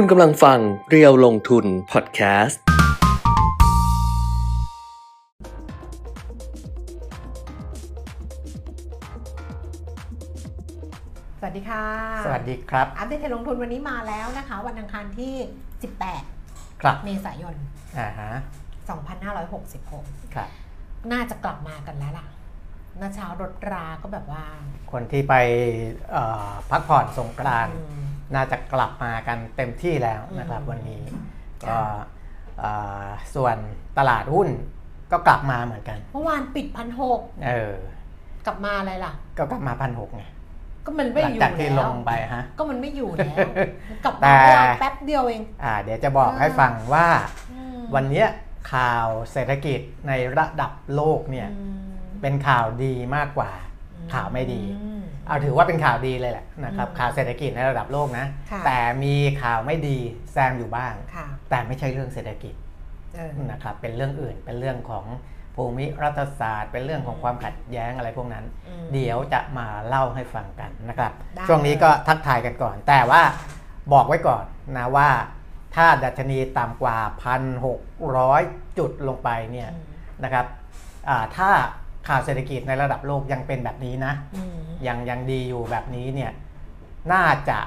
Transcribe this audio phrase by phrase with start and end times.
[0.00, 2.60] คุณกำลังฟังเรียวลงทุนพอดแคสต์
[11.38, 11.84] สวัสดีค่ะ
[12.24, 15.34] สวัสดีครับ อัปเดตเทรนด์ลงทุนวันนี้มาแล้วนะคะ วันอังคารที่
[16.06, 17.56] 18 ครับ เมษายน
[17.98, 18.30] อ่าฮะ
[19.52, 20.48] 2566 ครับ
[21.12, 22.26] น่าจะกลับมากันแล้วล่ะ
[23.00, 24.44] นาเช้ารถราก็แบบว่า
[24.92, 25.34] คนที่ไป
[26.12, 28.04] เอ่อพักผ่อนสงกรานต์อืม
[28.34, 31.22] น่าจะกลับมากันเต็มที่แล้วนะครับอืมวันนี้ค่ะ
[31.68, 31.78] ก็
[32.58, 32.70] เอ่
[33.04, 33.56] อส่วน
[33.98, 34.48] ตลาดหุ้น
[35.12, 37.74] ก็กลับมาเหมือนกัน เมื่อวานปิดพันหกเออ
[38.46, 40.24] กลับมาอะไรล่ะ ก็กลับมาพันหกไง
[40.84, 43.36] ก็มันไม่หลัอยู่จากที่ลแล้วงไปฮะก็มันไม่อยู่แล้ว
[44.04, 47.06] กลับแต่มาแป๊บเดียวเองอ่า เดี๋ยวจะบอกให้ฟังว่า
[47.52, 48.28] อืมวันเนี้ย
[48.72, 51.85] ข่าวเศรษฐกิจในระดับโลกเนี่ยอืม
[52.22, 53.52] เป็นข่าวดีมากกว่า
[54.12, 59.98] ข่าวไม่ดีอืมเอาถือว่าเป็นข่าวดีเลยแหละนะครับอืมข่าวเศรษฐกิจในระดับโลกนะค่ะแต่มีข่าวไม่ดี
[60.32, 62.54] แซมอยู่บ้างค่ะแต่ไม่ใช่เรื่องเศรษฐกิจ
[63.16, 65.06] เออนะครับเป็นเรื่องอื่นเป็นเรื่องของ
[65.54, 73.22] ภูมิรัฐศาสตร์ เป็นเรื่องของความขัดแย้งอะไรพวกนั้นอืมเดี๋ยวจะมาเล่าให้ฟังกันนะครับได้ช่วงนี้ก็ทักทายกันก่อน แต่ว่า
[73.92, 74.44] บอกไว้ก่อน
[74.76, 75.08] นะว่า
[75.76, 76.98] ถ้าดัชนีต่ำกว่า
[77.82, 79.84] 1,600 จุดลงไปเนี่ยอืม
[80.24, 80.46] นะครับ
[81.08, 81.50] อ่าถ้า
[82.06, 86.32] ข่าวเศรษฐกิจในระดับโลกยังเป็นแบบนี้นะอืมยังยังดีอยู่แบบนี้เนี่ย
[87.12, 87.58] น่าจะ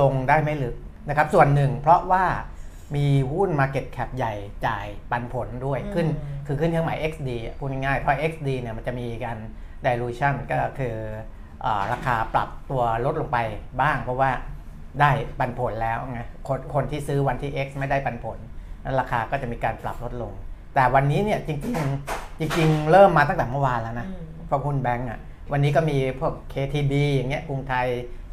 [0.00, 0.76] ลงได้ไม่ลึก
[1.08, 2.24] นะครับ ส่วนหนึ่งเพราะว่า
[2.96, 4.34] มีหุ้น Market Cap ใหญ่
[4.66, 6.06] จ่ายปันผลด้วยขึ้น
[6.46, 9.38] คือขึ้นเครื่องหมาย XD อะพูดง่ายๆเพราะ XD เนี่ยมันจะมีการ
[9.86, 10.94] dilution ก็คือ
[11.64, 13.38] อาราคาปรับตัวลดลงไป
[13.80, 14.30] บ้าง เพราะว่า
[15.00, 18.38] ได้ปันผลแล้วไงคนคนที่ซื้อวันที่ X ไม่ได้ปันผล
[18.84, 20.32] นั้นราคาก็จะมีการปรับลดลง
[20.74, 25.18] แต่วันนี้เนี่ยจริงๆจริงๆเริ่มมาตั้งแต่เมื่อวานแล้วนะอืมพวกหุ้นแบงก์อะ
[25.52, 27.86] วันนี้ก็มีพวก KTB อย่างเงี้ยกรุงไทย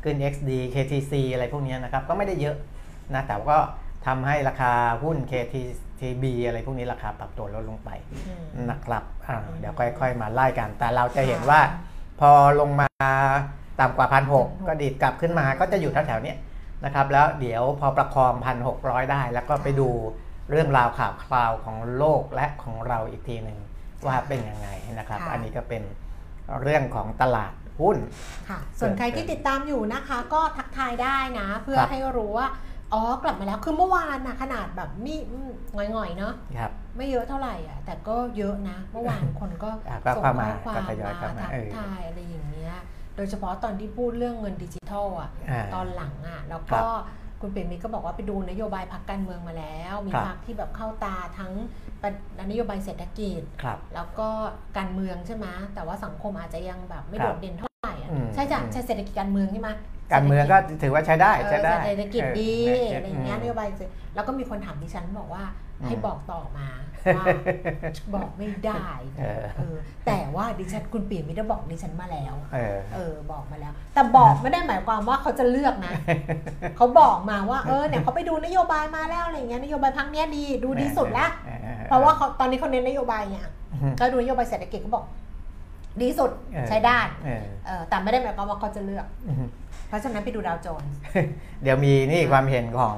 [0.03, 2.55] ขึ้น XD KTC อะไรพวกเนี้ยนะครับก็ไม่ได้เยอะ
[3.13, 3.57] นะแต่ก็
[4.05, 4.71] ทำให้ราคา
[5.03, 11.61] หุ้น KTB อะไรพวกนี้ราคาปรับตัวลดลงไปอืมนะครับอ่าเดี๋ยวค่อยๆมาไล่กัน แต่เราจะเห็นว่า
[12.19, 12.89] พอลงมา
[13.79, 14.35] ต่ำกว่าพันห
[14.67, 16.37] ก็ดีดกลับขึ้นมาก็จะอยู่แถวๆเนี้ย
[16.85, 18.77] นะครับแล้วเดี๋ยวพอประคองพันหก
[19.11, 19.89] ได้แล้วก็ไปดู
[20.49, 23.59] เรื่องราวข่าวคราวของโลกและของเราอีกทีหนึ่ง
[24.05, 24.69] ว่าเป็นยังไง
[24.99, 25.83] นะครับ ค่ะ อันนี้ก็เป็น
[26.61, 27.97] เรื่องของตลาดหุ้น
[28.49, 32.47] ค่ะ ส่วนใครที่ติดตามอยู่นะคะ ก็ทักทายได้นะ เพื่อครับ ให้รู้ว่า
[32.93, 35.49] อ๋อกลับมาแล้วคือเมื่อวานนะขนาดแบบมีอืม
[35.93, 42.75] หง่อยๆเนาะครับ ไม่เยอะเท่าไหร่อะแต่ก็เยอะนะ เมื่อวานคนก็อะก็ส่งเข้าข้มาอความก็ทยอยมาเข้ามาทักเออ ทายอะไรอย่างเงี้ย
[43.15, 46.85] โดยเฉพาะตอนที่พูดเรื่องเงินดิจิทัลอะ อ่า ตอนหลังอะแล้วครัก็บ
[47.41, 51.53] คุณเปรมมิตรก็บอกว่าไปดูนโยบายพักการเมืองมาแล้ว มีครับพักที่แบบเข้าตาทั้ง
[52.49, 54.29] นโยบายเศรษฐกิจครับแล้วก็
[54.77, 59.69] การเมืองใช่ไหมแต่ว่าสังคมอาจจะยังแบบไม่ครัโดบดเด่นเท่าไหร่อะอืมใช่จ้ะอืมใช่เศรษฐกิจการเมืองใช่ไหม
[60.13, 66.67] การเมืองก็ถือว่าใช้ได้ใช้ได้เออเศรษฐกิจดีเอะไรอย่างเงี้ยมนโยบายเศรษฐแล้วก็มีคนถามดิฉันบอกว่าอืม ให้บอกต่อมา
[67.17, 67.25] ว่า
[68.15, 68.87] บอกไม่ได้
[69.19, 75.91] เออเออแต่ว่าดิฉันคุณปีมิได้บอกดิฉันมาแล้วเออเออบอกมาแล้ว แต่บอกไม่ได้หมายความว่าเขาจะเลือกนะ
[76.77, 85.05] เขาบอกมาว่าเออเนี่ยเขาไปดูนโยบายมาแล้วอะไรอย่างเงี้ยนโยบายพักเนี้ยดีดูดีสุดละออออเพราะว่าเขาตอนนี้เขาเน้นนโยบายเนี่ยอืมก็ดูนโยบายเศรษฐกิจเขาบอก
[86.01, 89.35] ดีสุดเออใช้ได้เออเออแต่ไม่ได้หมายความว่าเขาจะเลือกอืม
[89.87, 90.91] เพราะฉะนั้นไปดูดาวโจนส์
[91.63, 92.97] เดี๋ยวมีนี่ความเห็นของ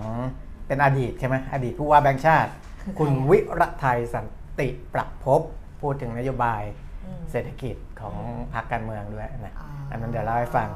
[0.67, 2.51] เป็นอดีตใช่ไหมอดีตผู้ว่าแบงค์ชาติ
[2.87, 4.25] คือใครคุณอะวิระไทยสัน
[4.59, 5.41] ติประพบ
[5.81, 6.61] พูดถึงนโยบาย
[7.05, 8.15] อืมเศรษฐกิจของ
[8.53, 10.69] พรรคการเมืองด้วยนะอ่าอันนั้นเดี๋ยวเล่าให้ฟัง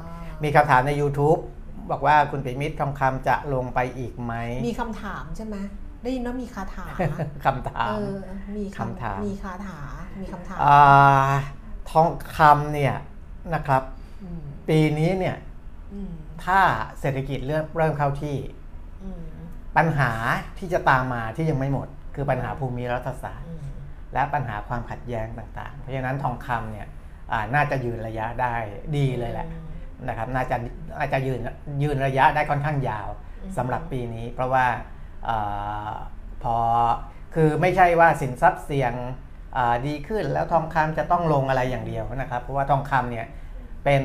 [0.44, 1.40] มีคำถามใน YouTube
[1.90, 4.34] บอกว่าคุณปิมิตรทองคำจะลงไปอีกไหม
[4.68, 5.56] มีคำถามใช่ไหม
[6.02, 6.86] ได้ยินว่ามีคาถา
[7.44, 8.16] คำถามเออ
[8.56, 9.80] มีคำถามมีคาถา
[10.20, 10.78] มีคำถามอ่า
[11.90, 12.94] ทองคำเนี่ย
[13.54, 13.82] นะครับ
[14.22, 15.36] อืมปีนี้เนี่ย
[15.92, 16.12] อืม
[16.44, 16.60] ถ้า
[17.00, 18.36] เศรษฐกิจเริ่มเริ่มเข้าที่
[19.02, 19.22] อืม
[19.76, 20.10] ปัญหา
[20.58, 23.62] ที่จะตามมาที่ยังไม่หมด คือปัญหาภูมิรัฐศาสตร์อืม
[24.14, 26.86] และปัญหาความขัดแย้งต่างๆ เพราะฉะนั้นทองคำเนี่ย
[27.32, 28.54] อ่าน่าจะยืนระยะได้
[28.96, 29.48] ดีเลยแหละ
[30.08, 30.56] นะครับน่าจะ
[30.98, 31.40] น่าจะยืน
[31.82, 33.08] ยืนระยะได้ค่อนข้างยาว
[33.42, 34.66] อืมสำหรับปีนี้ เพราะว่า
[35.28, 35.92] อา
[36.42, 36.56] พอ
[37.34, 38.94] คือไม่ใช่ว่าสินทรัพย์เสี่ยง
[39.56, 43.26] อ่าดีขึ้นแล้วทองคำจะต้องลงอะไรอย่างเดียวนะครับ เพราะว่าทองคำเนี่ย
[43.84, 44.04] เป็น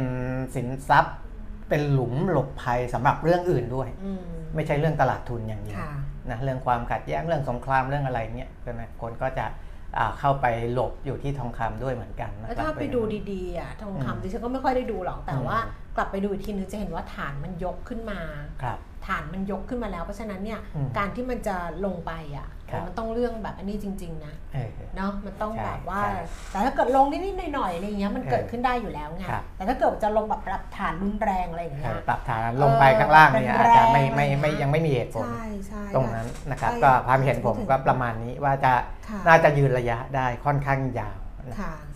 [0.56, 1.16] สินทรัพย์
[1.70, 4.22] เป็นหลุมหลบภัยสำหรับเรื่องอื่นด้วยอืม
[4.56, 5.92] ไม่ใช่เรื่องตลาดทุนอย่างเดียวค่ะ
[6.32, 9.46] นะเรื่องความขัดแย้งเรื่องสงครามเรื่องอะไรเนี่ยก็นะคนก็จะ
[9.98, 13.02] อ่าเข้าไปหลบอยู่ที่ทองคำด้วยเหมือนกันนะแล้วครับถ้าไปดู
[13.32, 15.60] ดีๆอะทองอืมคำดิฉันก็ไม่ค่อยได้ดูหรอกแต่อืมว่า
[15.98, 18.20] กลับไปดูอีกทีนึงจะเห็นว่าฐานมันยกขึ้นมา
[18.64, 21.56] ครับ ฐฐานมันยกขึ้นมาแล้ว เพราะฉะนั้นเนี่ยอืมการที่มันจะ
[21.86, 26.14] ลงไปอะครับมันต้องเรื่องแบบอันนี้จริง ๆ นะเออเนาะมันต้องใช่แบบว่าใช่
[26.52, 38.74] แต่ถ้าเกิดลงนิดๆหน่อยๆอะไรอย่างเงี้ยมันเออเกิดขึ้นได้อยู่แล้วไงครับแต่ถ้าเกิดจะลงแบบปรับฐานรุนแรงอะไรอย่างเอเงี้อยปรับฐานลงไปข้างล่างเนี่ยเป็นอาจจะไม่แรงไม่ไม่อะไรนะยังไม่มีเหตุผลใช่ใช่ตรงนั้นนะครับใช่ก็ความเห็นผมก็ประมาณนี้ว่าจะ
[39.08, 41.27] ค่ะน่าจะยืนระยะได้ค่อนข้างยาวนะค่ะ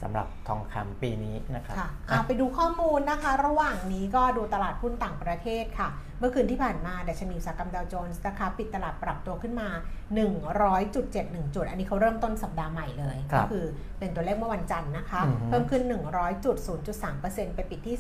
[0.02, 5.90] สำหรับทองคำปีนี้นะครับค่ะอะเอาไปดูข้อมูลนะคะ ระหว่างนี้ก็ดูตลาดหุ้นต่างประเทศค่ะ
[6.20, 9.70] เมื่อคืนที่ผ่านมาดัชนีอุตสาหกรรมดาวโจนส์นะคะปิดตลาดปรับตัวขึ้นมา
[10.42, 13.66] 100.71 จุด อันนี้เขาเริ่มต้นสัปดาห์ใหม่เลยครัก็บคือ
[14.00, 15.84] เป็นตัวเลขเมื่อวันจันทร์นะคะอือฮึเพิ่มขึ้น
[16.70, 17.96] 100.0.3%ไปปิดที่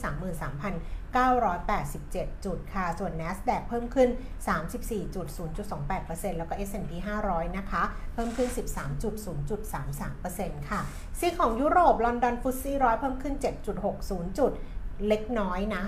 [1.19, 4.09] 987 จุดค่ะ ส่วน NASDAQ เพิ่มขึ้น
[4.47, 6.91] 34.0.28%แล้วก็ S&P
[7.25, 8.49] 500 นะคะ เพิ่มขึ้น
[9.79, 10.81] 13.0.33%ค่ะ
[11.19, 13.35] ซีของยุโรป ลอนดอนฟุตซี่ร้อยเพิ่มขึ้น
[13.87, 14.53] 7.60 จุด
[15.09, 15.81] เล็กน้อยนะ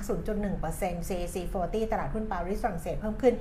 [0.50, 3.34] 0.1% CAC 40 ตลาดหุ้นปารีสฝรั่งเศสเพิ่มขึ้น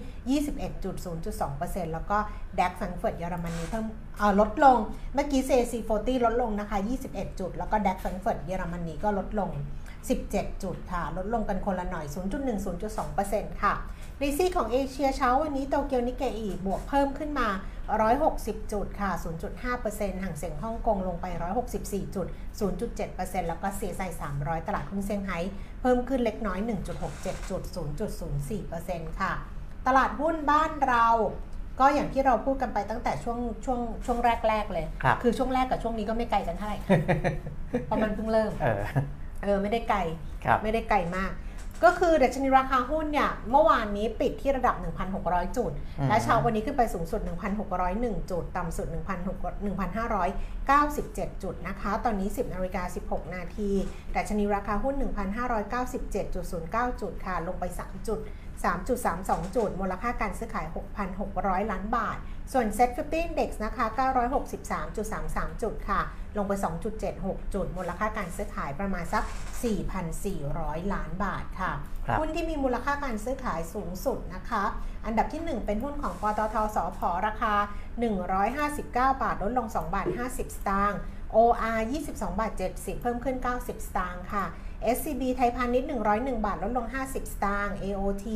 [0.93, 2.19] 21.0.2%แล้วก็
[2.59, 3.87] DAX แฟรงเฟิร์ตเยอรมนีเพิ่ม
[4.19, 4.79] เอ่อลดลง
[5.15, 9.51] เมื่อกี้ CAC 40 ลดลงนะคะ 21 จุด แล้วก็ DAX แฟรงเฟิร์ตเยอรมนีก็ลดลง
[10.11, 12.07] 17 จุดค่ะ ลดลงกันคนละหน่อย
[12.85, 13.75] 0.1-0.2%ค่ะ
[14.21, 17.49] ในซีกของเอเชียเช้าวันนี้โตเกียวนิกเกอีบวกเพิ่มขึ้นมา
[18.11, 19.11] 160 จุดค่ะ
[19.67, 21.27] 0.5%ฮั่งเส็งฮ่องกงลงไป
[21.71, 22.27] 164 จุด
[22.89, 24.03] 0.7%แล้วก็เซี่ยงไฮ้
[24.35, 25.39] 300 ตลาดหุ้นเซี่ยงไฮ้
[25.81, 26.59] เพิ่มขึ้นเล็กน้อย
[27.05, 27.63] 1.67 จุด
[28.41, 29.33] 0.04%ค่ะ
[29.87, 31.09] ตลาดหุ้นบ้านเรา
[31.81, 36.79] ก็อย่างที่เราพูดกันไปตั้งแต่ช่วงช่วงช่วงแรกๆเลยครับคือช่วงแรกกับช่วงนี้ก็ไม่ไกลกันเท่าไหร่
[37.87, 38.53] เพราะมันเพิ่งเริ่ม
[39.43, 39.99] เออเออไม่ได้ไกล
[40.45, 41.33] ครับ ไม่ได้ไกลมาก
[41.87, 44.75] ก็คือดัชนีราคาหุ้นเนี่ยเมื่อวานนี้ปิดที่ระดับ
[45.17, 47.21] 1,600 จุด อืม และเช้าวันนี้ขึ้นไปสูงสุด
[47.77, 53.71] 1,601 จุด ต่ำสุด 1,597 จุดนะคะ ตอนนี้ 10นาฬิกา16 นาที
[54.17, 54.95] ดัชนีราคาหุ้น
[55.99, 58.19] 1,597.09 จุดค่ะ ลงไป 3 จุด
[58.65, 60.67] 3.32 จุด มูลค่าการซื้อขาย
[61.19, 62.19] 6,600 ล้านบาท
[62.53, 63.87] ส่วน Set 50 Index นะคะ
[64.79, 66.01] 963.33 จุดค่ะ
[66.37, 66.53] ลงไป
[67.03, 69.25] 2.76 จุด มูลค่าการซื้อขายประมาณสัก
[70.09, 71.73] 4,400 ล้านบาทค่ะ
[72.07, 74.65] ครับหุ้นที่มีมูลค่าการซื้อขายสูงสุดนะคะ
[75.07, 77.55] อันดับที่ 1 เป็นหุ้นของปตทสพราคา
[78.33, 81.01] 159 บาท ลดลง 2 บาท 50 สตางค์
[81.37, 81.81] OR
[82.11, 84.45] 22 บาท 70 เพิ่มขึ้น 90 สตางค์ค่ะ
[84.97, 88.27] SCB ไทยพาณิชย์101 บาท ลดลง 50 สตางค์ AOT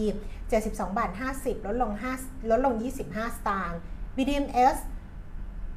[0.44, 3.78] 72 บาท 50 ลดลง5ลดลง 25 สตางค์
[4.16, 4.78] BDMs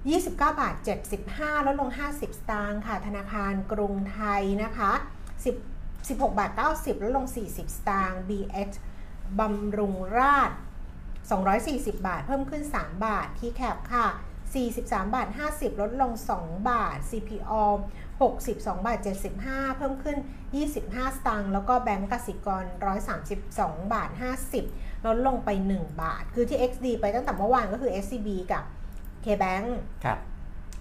[0.10, 0.76] 29 บาท
[1.22, 4.92] 75 ลดลง 50 สตางค์ค่ะ ธนาคารกรุงไทยนะคะ
[5.54, 8.76] 10 16 บาท 90 ลดลง 40 สตางค์ BH
[9.40, 10.58] บำรุงราษฎร์
[11.30, 14.08] 240 บาท เพิ่มขึ้น 3 บาท ที่แคปค่ะ
[14.54, 17.54] 43 บาท 50 ลดลง 2 บาท CPO
[18.20, 19.00] 62 บาท
[19.40, 20.18] 75 เพิ่มขึ้น
[20.68, 22.64] 25 สตางค์ แล้วก็แบงก์กสิกร
[23.28, 24.10] 132 บาท
[24.58, 28.64] 50 ลดลงไป 1 บาท คือที่ XD ไปตั้งแต่เมื่อวานก็คือ SCB กับ
[29.26, 29.68] KBank
[30.06, 30.20] ครับ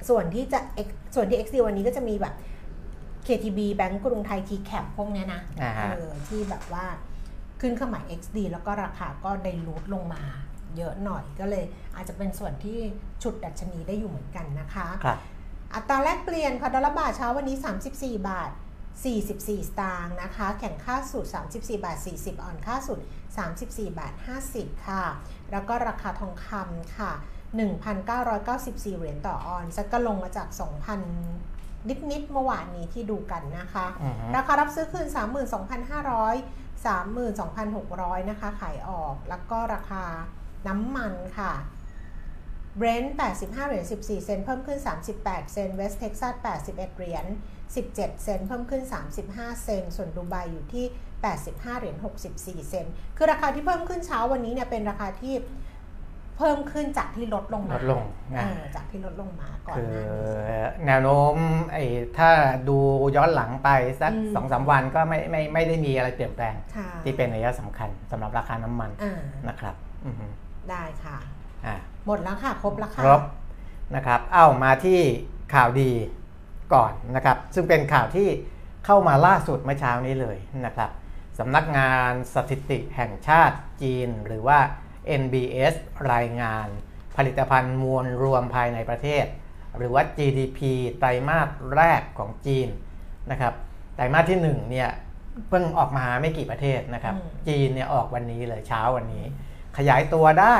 [0.08, 2.34] ส่วนที่จะ X ส่วนที่ XD วันนี้ก็จะมีแบบ
[3.26, 6.86] KTB แบงก์กรุงไทย TCAP พวกเนี้ยนะอ่าฮะเออที่แบบว่า
[7.60, 10.22] ขึ้นเครื่องหมาย XD แล้วก็ราคาก็ได้รูดลงมา
[10.76, 11.64] เยอะหน่อยก็เลย
[11.96, 12.78] อาจจะเป็นส่วนที่
[13.22, 15.18] ฉุดดัชนีได้อยู่เหมือนกันนะคะครับ
[15.74, 17.56] อัตราแลกเปลี่ยนค่ะดอลลาร์บาทเช้าวันนี้
[17.92, 18.50] 34 บาท
[19.04, 19.48] 44 ส
[19.80, 23.00] ตางค์นะคะ แข็งค่าสุด34 บาท 40 อ่อนค่าสุด
[23.48, 24.12] 34 บาท
[24.50, 25.04] 50 ค่ะ
[25.50, 27.12] แล้วก็ราคาทองคำค่ะ
[28.06, 30.48] 1,994 เหรียญต่อออนซ์ก็ลงมาจาก
[31.38, 35.06] 2,000นิดๆเมื่อวานนี้ที่ดูกันนะคะอือฮึราคารับซื้อคืน
[35.56, 40.04] 32,500 32,600 นะคะ ขายออก แล้วก็ราคา
[40.66, 41.52] น้ำมันค่ะ
[42.76, 44.78] เบรนท์85 เหรียญ 14 เซนต์เพิ่มขึ้น
[45.16, 47.26] 38 เซนต์เวสเท็กซัส 81 เหรียญ
[47.74, 48.82] 17 เซนต์เพิ่มขึ้น
[49.24, 50.86] 35 เซนต์ส่วนดูไบอยู่ที่
[51.32, 51.96] 85 เหรียญ
[52.32, 55.34] 64 เซนต์คือราคาที่เพิ่มขึ้นเช้าวันนี้เนี่ยเป็นราคาที่
[56.38, 58.02] เพิ่มขึ้นจากที่ลดลงลมาดลง
[58.36, 60.06] นะเออจากที่ลดลงมาก่อนคืหอน้า
[60.48, 61.34] นี้แนวโน้ม
[61.72, 61.84] ไอ้
[62.18, 62.30] ถ้า
[62.68, 62.78] ดู
[63.16, 63.68] ย้อนหลังไป
[64.00, 69.74] สักอืมสองสามวันก็ไม่ไม่ไม่ได้มีอะไรเปลี่ยนแปลงค่ะที่เป็นนัยสำคัญสำหรับราคาน้ำมันอ่านะครับ
[70.06, 70.26] อือฮึ
[70.72, 71.16] ได้ค่ะ
[71.66, 73.22] อ่าหมดแล้วค่ะ ครบแล้วค่ะครบ
[73.94, 75.00] นะครับเอ้ามาที่
[75.54, 75.90] ข่าวดี
[76.74, 78.28] ก่อนนะครับ ซึ่งเป็นข่าวที่
[78.86, 80.90] เข้ามาล่าสุดเมื่อเช้านี้เลยนะครับ
[81.38, 84.58] สำนักงานสถิติแห่งชาติจีน หรือว่า
[85.20, 85.74] NBS
[86.12, 86.68] รายงาน
[87.16, 89.24] ผลิตภัณฑ์มวลรวมภายในประเทศ
[89.76, 90.58] หรือว่า GDP
[90.98, 92.68] ไตรมาสแรกของจีน
[93.30, 93.54] นะครับ
[93.94, 94.90] ไตรมาสที่1เนี่ย
[95.48, 99.24] เพิ่งออกมาไม่กี่ประเทศนะครับอืมจีนเนี่ยออกวันนี้เลยเช้าวันนี้
[99.78, 100.56] ขยายตัวได้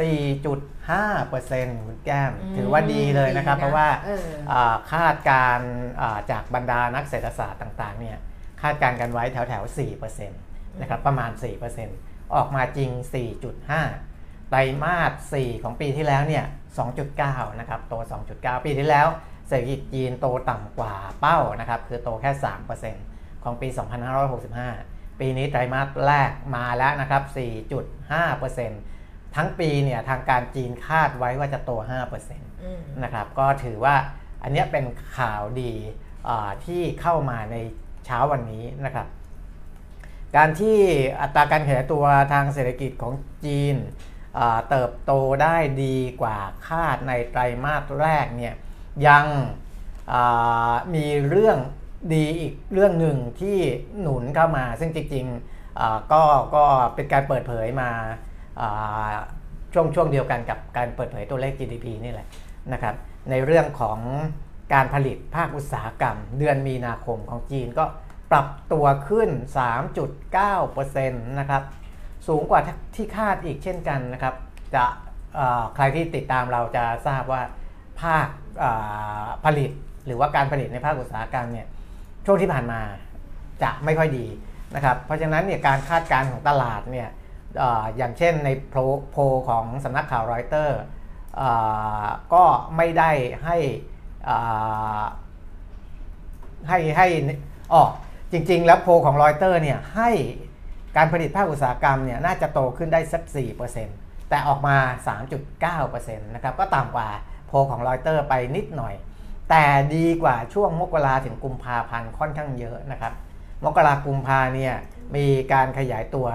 [0.00, 5.70] 4.5%คุณแก้ม ถือว่าดีเลยนะครับ เพราะว่าเอออ่าคาดการณ์
[6.00, 8.18] อ่าจากบรรดานักเศรษฐศาสตร์ต่างๆเนี่ย
[8.62, 11.62] คาดการณ์กันไว้แถวแถวๆ4%นะครับประมาณ4%พ
[12.34, 12.90] ออกมาจริง
[13.70, 15.00] 4.5 ไตรมา
[15.32, 16.44] ส 4 ของปีที่แล้วเนี่ย
[17.02, 17.94] 2.9 นะครับ โต
[18.30, 19.08] 2.9 ปีที่แล้ว
[19.48, 22.30] เศรษฐกิจจีนโตต่ำกว่าเป้านะครับ คือโตแค่
[22.88, 23.68] 3%ของปี
[24.50, 27.22] 2565 ปีนี้ไตรมาสแรกมาแล้วนะครับ
[28.08, 31.70] 4.5%ทั้งปีเนี่ยทางการจีนคาดไว้ว่าจะโต
[32.22, 33.96] 5%นะครับ ก็ถือว่า
[34.42, 34.84] อันนี้เป็น
[35.16, 35.72] ข่าวดี
[36.66, 37.56] ที่เข้ามาใน
[38.06, 39.06] เช้าวันนี้นะครับ
[40.36, 40.78] การที่
[41.20, 43.12] อัตราการขยายตัวทางเศรษฐกิจของ
[43.44, 43.76] จีน
[44.70, 45.12] เติบโต
[45.42, 48.54] ได้ดีกว่าคาดในไตรมาสแรกเนี่ย
[49.08, 49.24] ยัง
[50.94, 51.58] มีเรื่อง
[52.14, 53.58] ดีอีกเรื่องหนึ่งที่
[54.00, 56.22] หนุนเข้ามา ซึ่งจริงๆก็
[56.54, 56.64] ก็
[56.94, 57.90] เป็นการเปิดเผยมา
[59.72, 62.26] ช่วงช่วงเดียวกันกับการเปิดเผยตัวเลข GDP นี่แหละ
[62.72, 62.94] นะครับ
[63.30, 63.98] ในเรื่องของ
[64.74, 67.84] การผลิตภาคอุตสาหกรรม เดือนมีนาคมของจีนก็
[68.30, 69.30] ปรับตัวขึ้น
[70.14, 71.62] 3.9%นะครับ
[72.28, 72.60] สูงกว่า
[72.94, 74.34] ที่คาดอีกเช่นกันนะครับ
[74.74, 74.84] จะ
[75.76, 77.42] ใครที่ติดตามเราจะทราบว่า
[78.02, 78.26] ภาค
[79.44, 79.70] ผลิต
[80.06, 81.66] หรือว่าการผลิตในภาคอุตสาหกรรมเนี่ย
[82.26, 82.80] ช่วงที่ผ่านมา
[83.62, 84.26] จะไม่ค่อยดี
[84.74, 87.08] นะครับ เพราะฉะนั้นเนี่ยการคาดการณ์ของตลาดเนี่ย
[87.62, 87.64] อ
[87.96, 90.78] อย่างเช่นในโพลของสำนักข่าวรอยเตอร์
[92.34, 92.44] ก็
[92.76, 93.10] ไม่ได้
[93.44, 93.56] ให้
[96.68, 97.08] ให้ให้
[97.72, 97.82] อ๋อ
[98.32, 100.10] จริง ๆ แล้วโพลของรอยเตอร์เนี่ยให้
[100.96, 103.22] การผลิตภาคอุตสาหกรรมเนี่ยน่าจะโตขึ้นได้สัก
[103.76, 104.76] 4%แต่ออกมา
[105.50, 107.08] 3.9%นะครับก็ต่ำกว่า
[107.46, 108.94] โพลของรอยเตอร์ไปนิดหน่อย
[109.50, 109.64] แต่
[109.94, 113.12] ดีกว่าช่วงมกราถึงกุมภาพันธ์ค่อนข้างเยอะนะครับ
[113.64, 114.74] มกรากุมภาเนี่ย
[115.16, 116.26] มีการขยายตัว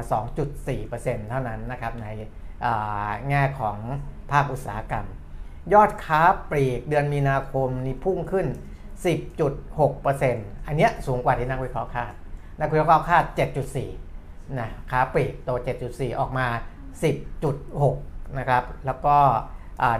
[0.59, 2.07] 2.4%เท่านั้นนะครับใน
[3.29, 3.77] แง่ของ
[4.31, 5.05] ภาคอุตสาหกรรม
[5.73, 8.47] ยอดค้าปลีกเดือนมีนาคมนี่พุ่งขึ้น
[9.37, 12.13] 10.6%อันนี้สูงกว่าที่นักวิเคราะห์คาด
[12.59, 13.23] นักวิเคราะห์คาด
[13.91, 15.49] 7.4นะค้าปลีกโต
[15.85, 16.47] 7.4 ออกมา
[17.63, 19.17] 10.6 นะครับ แล้วก็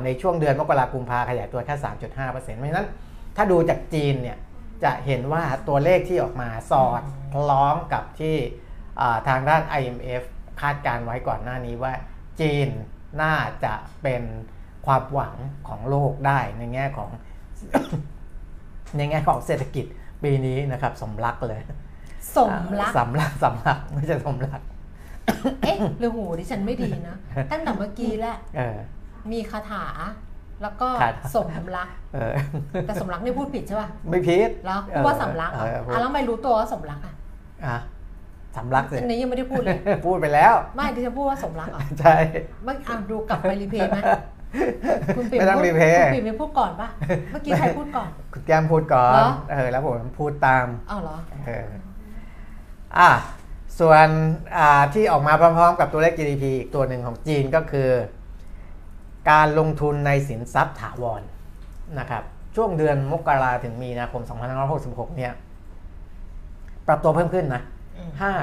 [0.03, 2.87] ในช่วงเดือนมกราคมพาขยายตัวแค่ 3.5%เพราะฉะนั้น
[3.35, 4.37] ถ้าดูจากจีนเนี่ย
[4.83, 7.01] จะเห็นว่าตัวเลขที่ออกมาสอด
[7.33, 8.35] คล้องกับที่
[9.27, 10.23] ทางด้าน IMF
[10.61, 11.93] คาดการไว้ก่อนหน้านี้ว่า
[12.39, 12.69] จีน
[13.21, 13.73] น่าจะ
[14.03, 14.23] เป็น
[14.85, 15.35] ความหวัง
[15.67, 17.09] ของโลกได้ในแง่ของ
[18.97, 19.85] ในแง่ของเศรษฐกิจ
[20.23, 21.61] ปีนี้นะครับสมรักเลย
[22.37, 24.61] สมรักสมรักสมรักไม่ใช่สมรัก
[25.61, 27.15] เอ๊ะหรือหูดิฉันไม่ดีนะ
[27.51, 28.37] ตั้งแต่เมื่อกี้แหละ
[29.31, 29.85] มีคาถา
[30.61, 30.87] แล้วก็
[31.35, 31.87] สมรัก
[32.87, 35.65] แต่สมรักนี่พูดผิดใช่ป่ะไม่ผิดแล้วพูดว่าสมรักอะ
[36.01, 37.13] แล้วไม่รู้ตัวว่าสมรักอะ
[38.57, 42.15] สำลักสิอันนี้ยังไม่ได้พูดเลย พูดไปแล้ว ไม่ที่จะพูดว่าสมรักอะใช่
[42.63, 43.99] ไม่เอาดูกลับไปรีเพย์ไหม
[45.17, 46.87] คุณปิ่มไม่ต้องรีเพย์ คุณปิ่มไม่พูดก่อนปะ
[47.31, 49.21] เมื่อกี้ใครพูดก่อน คุณแก้มพูดก่อน
[49.51, 51.67] เออ แล้วผมพูดตาม อ้าวเหรอ เออ
[52.97, 53.11] อะ
[53.79, 54.07] ส่วน
[54.57, 57.89] อ่าที่ออกมาพร้อมๆ กับตัวเลข GDP อีกตัวหนึ่งของจีนก็คือ
[59.29, 61.21] การลงทุนในสินทรัพย์ถาวร
[61.99, 62.23] นะครับ
[62.55, 64.21] ช่วงเดือนมกราถึงมีนาคม
[64.69, 65.33] 2566 เนี่ย
[66.87, 67.61] ปรับตัวเพิ่มขึ้นนะ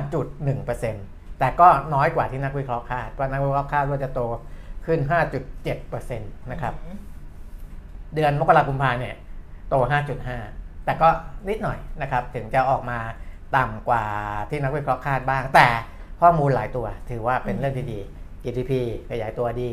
[0.09, 4.21] 5.1%แต่ก็น้อยกว่าที่นักวิเคราะห์คาดว่านักวิเคราะห์คาดว่าจะโต
[4.87, 5.01] ขึ้น
[5.55, 6.75] 5.7%นะครับ
[8.15, 9.15] เดือนมกราคมพาเนี่ย
[9.69, 9.75] โต
[10.31, 11.09] 5.5 แต่ก็
[11.49, 12.99] นิดหน่อยนะครับ ถึงจะออกมา
[13.57, 14.05] ต่ำกว่า
[14.51, 15.69] ที่นักวิเคราะห์คาดบ้าง แต่
[16.21, 18.01] ข้อมูลหลายตัวถือว่าเป็นเรื่องที่ดี
[18.45, 18.73] GDP
[19.11, 19.71] ขยายตัวดี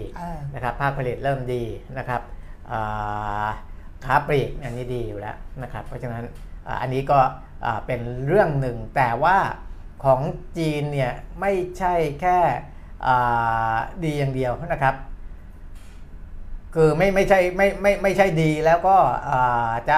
[0.56, 1.64] นะครับภาคผลิตเริ่มดี
[1.98, 2.22] นะครับ
[4.06, 6.24] ค้าปลีกอันนี้ดีอยู่แล้วนะครับเพราะฉะนั้น
[6.82, 7.20] อันนี้ก็
[7.86, 9.38] เป็นเรื่องหนึ่งแต่ว่า
[10.04, 10.22] ของ
[10.58, 11.12] จีนเนี่ย
[11.42, 12.40] ไม่ใช่แค่
[14.04, 14.96] ดีอย่างเดียวนะครับ
[16.76, 18.98] คือไม่ไม่ใช่ไม่ไม่ไม่ใช่ดีแล้วก็
[19.90, 19.98] จะ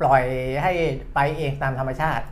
[0.00, 0.24] ปล่อย
[0.62, 0.72] ให้
[1.14, 2.24] ไปเองตามธรรมชาติ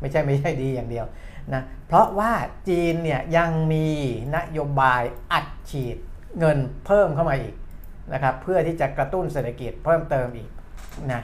[0.00, 1.06] ไม่ใช่ไม่ใช่ดีอย่างเดียว
[1.54, 2.32] นะเพราะว่า
[2.68, 3.88] จีนเนี่ยยังมี
[4.36, 5.96] นโยบายอัดฉีด
[6.38, 7.54] เงินเพิ่มเข้ามาอีก
[8.12, 10.50] นะครับเพื่อที่จะกระตุ้นเศรษฐกิจเพิ่มเติมอีก
[11.12, 11.22] นะ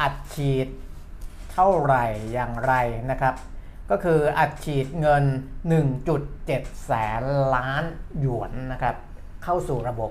[0.00, 0.68] อัดฉีด
[1.52, 2.74] เท่าไหร่อย่างไร
[3.10, 3.34] นะครับ
[3.90, 5.24] ก็คืออัดฉีดเงิน
[6.04, 7.22] 1.7 แสน
[7.54, 7.84] ล้าน
[8.20, 8.96] หยวนนะครับ
[9.44, 10.10] เข้าสู่ระบบ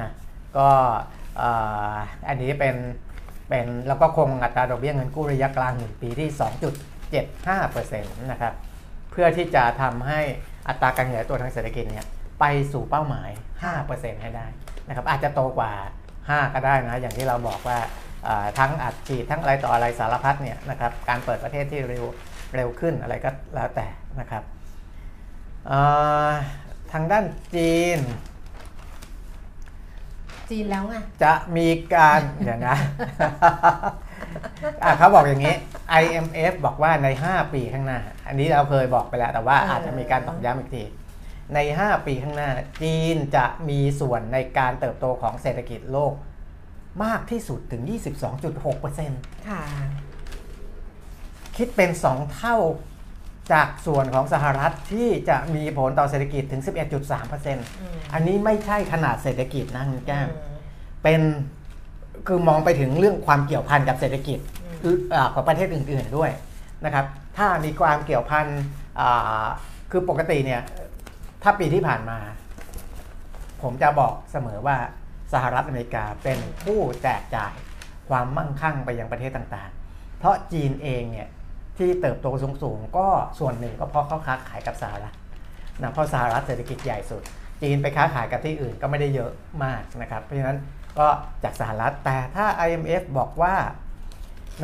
[0.00, 0.10] นะ
[0.56, 0.68] ก็
[2.28, 2.76] อันนี้เป็น
[3.48, 6.28] เป็นแล้วก็คงอัตราดอกเบี้ยเงินกู้ระยะกลาง 1 ปีที่
[7.12, 8.52] 2.75%นะครับ
[9.10, 10.20] เพื่อที่จะทำให้
[10.68, 12.06] อัตราการขยายตัวทางเศรษฐกิจเนี่ย
[12.40, 13.30] ไปสู่เป้าหมาย
[13.76, 14.46] 5%ให้ได้
[14.88, 15.72] นะครับอาจจะโตกว่า
[16.18, 17.78] 5 ก็ได้นะอย่างที่เราบอกว่า
[18.58, 22.04] ทั้งอัดฉีดทั้งอะไรต่ออะไรสารพัดเนี่ยนะครับการเปิดประเทศที่เร็ว
[22.54, 23.86] เร็วขึ้นอะไรก็แล้วแต่
[24.20, 24.42] นะครับ
[26.92, 27.98] ทางด้านจีน
[30.50, 32.76] จีนแล้วไงจะมีการเดี๋ยวนะ
[34.98, 35.54] เขาบอกอย่างนี้
[36.02, 40.84] IMF บอกว่าใน 5 ปีข้างหน้า อันนี้เราเคยบอกไปแล้ว แต่ว่าอาจจะมีการตอกย้ำอีกที
[41.54, 42.50] ใน 5 ปีข้างหน้า
[42.82, 46.12] จีนจะมีส่วนในการเติบโตของเศรษฐกิจโลก
[47.04, 47.82] มากที่สุดถึง
[48.44, 49.62] 22.6%ค่ะ
[51.56, 52.56] คิดเป็น 2 เท่า
[53.52, 56.62] จากส่วนของสหรัฐที่จะมีผลต่อเศรษฐกิจถึง
[57.38, 60.28] 11.3%อันนี้ไม่ใช่ขนาดเศรษฐกิจนะคุณแก้ม
[61.02, 61.20] เป็น
[62.26, 64.38] คือมองไปถึงเรื่องความเกี่ยวพันกับเศรษฐกิจ
[65.14, 66.30] อของประเทศอื่น ๆด้วย
[66.84, 67.04] นะครับ
[67.36, 68.46] ถ้ามีความเกี่ยวพัน
[69.90, 70.62] คือปกติเนี่ย
[71.42, 72.18] ถ้าปีที่ผ่านมา
[73.62, 74.76] ผมจะบอกเสมอว่า
[75.32, 77.54] สหรัฐอเมริกาเป็นผู้แจกจ่าย
[78.08, 81.28] ความมั่งคั่งไปยังประเทศต่างๆ เพราะจีนเองเนี่ย
[81.78, 82.26] ที่เติบโต
[82.62, 83.06] สูงๆก็
[83.38, 85.14] ส่วนหนึ่งก็เพราะเขาค้าขายกับสหรัฐ
[85.82, 87.22] นะเพราะสหรัฐเศรษฐกิจใหญ่สุด
[87.62, 89.30] จีนไปค้าขายกับที่อื่นก็ไม่ได้เยอะ
[89.64, 90.56] มากนะครับ เพราะฉะนั้น
[91.00, 91.08] ก็
[91.44, 93.54] จากสหรัฐแต่ถ้า IMF บอกว่า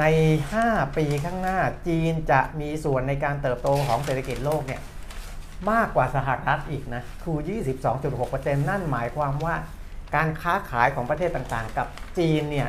[0.00, 0.04] ใน
[0.52, 1.58] 5 ปีข้างหน้า
[1.88, 4.80] จีนจะมีส่วนในการเติบโตของเศรษฐกิจโลกเนี่ย
[5.70, 7.38] มากกว่าสหรัฐอีกนะคือ
[8.02, 9.54] 22.6%นั่นหมายความว่า
[10.14, 11.86] การค้าขายของประเทศต่างๆ กับ
[12.18, 12.68] จีนเนี่ย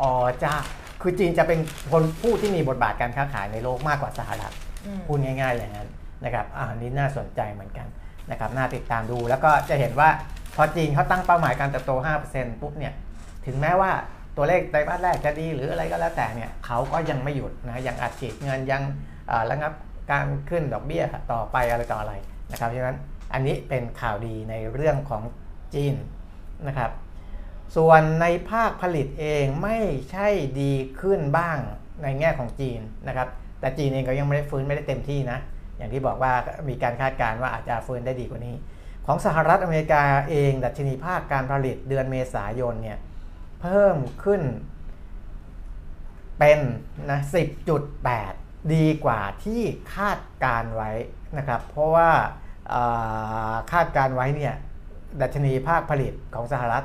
[0.00, 0.52] อ๋อจะ
[1.02, 1.58] คือจีนจะเป็น
[1.92, 4.52] คนผู้ที่มีบทบาทการค้าขายในโลกมากกว่าสหรัฐ
[5.06, 5.88] พูดง่าย ๆ อย่างนั้น
[6.24, 7.86] นะครับอ่านี้น่าสนใจเหมือนกัน
[8.30, 11.92] นะครับน่าติดตามดูแล้วก็จะเห็นว่าพ อจีนเขาตั้งเป้าหมายการเติบโต
[12.26, 12.92] 5%ปุ๊บเนี่ย
[13.46, 13.92] ถึงแม้ว่า
[14.36, 18.82] ตัวเลขไตรมาสแรกจะดีหรืออะไรก็แล้วแต่เนี่ยเขาก็ยังไม่หยุดนะยังอัดฉีดเงินยัง
[19.50, 19.72] ระงับ
[20.12, 22.14] การขึ้นดอกเบี้ยต่อไปอะไรต่ออะไร
[22.50, 22.98] นะครับเพราะฉะนั้น
[23.32, 25.22] อันนี้เป็นข่าวดีในเรื่องของ
[25.74, 25.94] จีน
[26.68, 26.90] นะครับ
[27.76, 29.78] ส่วนในภาคผลิตเองไม่
[30.10, 30.28] ใช่
[30.60, 31.58] ดีขึ้นบ้าง
[32.02, 33.28] ในแง่ของจีนนะครับ
[33.60, 35.38] แต่จีนเองก็ยังไม่ได้ฟื้นไม่ได้เต็มที่นะ
[35.78, 36.32] อย่างที่บอกว่า
[36.68, 38.54] มีการคาดการณ์ว่าอาจจะฟื้นได้ดีกว่านี้
[39.06, 42.98] ของสหรัฐอเมริกาเองดัชนีภาคการผลิตเดือนเมษายนเนี่ย
[43.60, 44.42] เพิ่มขึ้น
[46.38, 46.58] เป็น
[47.10, 47.20] นะ
[47.96, 49.62] 10.8 ดีกว่าที่
[49.94, 50.90] คาดการไว้
[51.38, 52.10] นะครับ เพราะว่า
[53.72, 54.54] คาดการไว้เนี่ย
[55.20, 56.84] ดัชนีภาคผลิตของสหรัฐ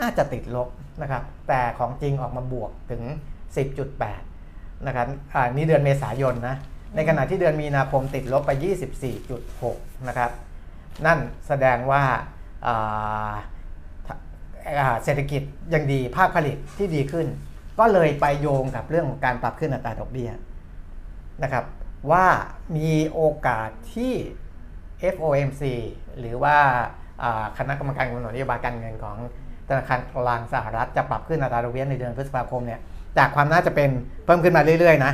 [0.00, 0.68] น่าจะติดลบ
[1.02, 3.02] นะครับ แต่ของจริงออกมาบวกถึง
[3.94, 5.06] 10.8 นะครับ
[5.56, 6.56] นี่เดือนเมษายนนะ
[6.94, 8.50] ในขณะที่เดือนมีนาคมติดลบไป
[9.30, 10.30] 24.6 นะครับ
[11.06, 12.02] นั่นแสดงว่า
[15.04, 15.42] เศรษฐกิจ
[15.74, 17.26] ยังดีภาคผลิตที่ดีขึ้น
[17.78, 20.30] ก็เลยไปโยงกับเรื่องของการปรับขึ้นอัตราดอกเบี้ย
[21.42, 21.64] นะครับ
[22.10, 22.26] ว่า
[22.76, 24.12] มีโอกาสที่
[25.14, 25.62] FOMC
[26.18, 26.56] หรือว่า
[27.58, 29.16] คณะกรรมการกำหนดนโยบายการเงินของ
[29.68, 32.80] ธนาคารกลางสหรัฐจะปรับขึ้นอัตราดอกเบี้ยในเดือนพฤษภาคมเนี่ย
[33.18, 33.90] จากความน่าจะเป็น
[34.24, 35.12] เพิ่มขึ้นมาเรื่อยๆนะ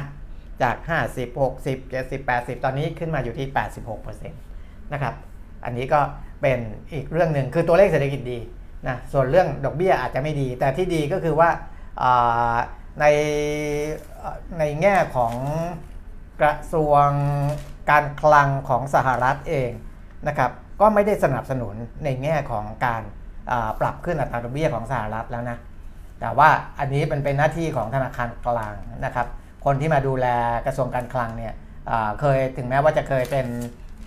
[0.62, 0.76] จาก
[1.08, 3.46] 50 60 70 80 ตอนนี้ขึ้นมาอยู่ที่
[4.00, 5.14] 86%นะครับ
[5.64, 6.00] อันนี้ก็
[6.40, 6.58] เป็น
[6.92, 8.38] อีกเรื่องหนึ่งคือตัวเลขเศรษฐกิจดี
[8.88, 11.50] นะส่วนเรื่องดอกเบี้ยอาจจะไม่ดี แต่ที่ดีก็คือว่า
[13.00, 13.04] ใน
[14.58, 15.34] ในแง่ของ
[16.40, 17.08] กระทรวง
[17.90, 19.70] การคลังของสหรัฐเอง
[20.28, 23.02] นะครับก็ไม่ได้สนับสนุนในแง่ของการ
[23.80, 25.58] ปรับขึ้นอัตราดอกเบี้ยของสหรัฐแล้วนะ
[26.20, 29.26] แต่ว่าอันนี้เป็นเป็นหน้าที่ของธนาคารกลางนะครับ
[29.64, 30.26] คนที่มาดูแล
[30.66, 31.54] กระทรวงการคลังเนี่ย
[32.20, 33.46] เคยถึงแม้ว่าจะเคยเป็น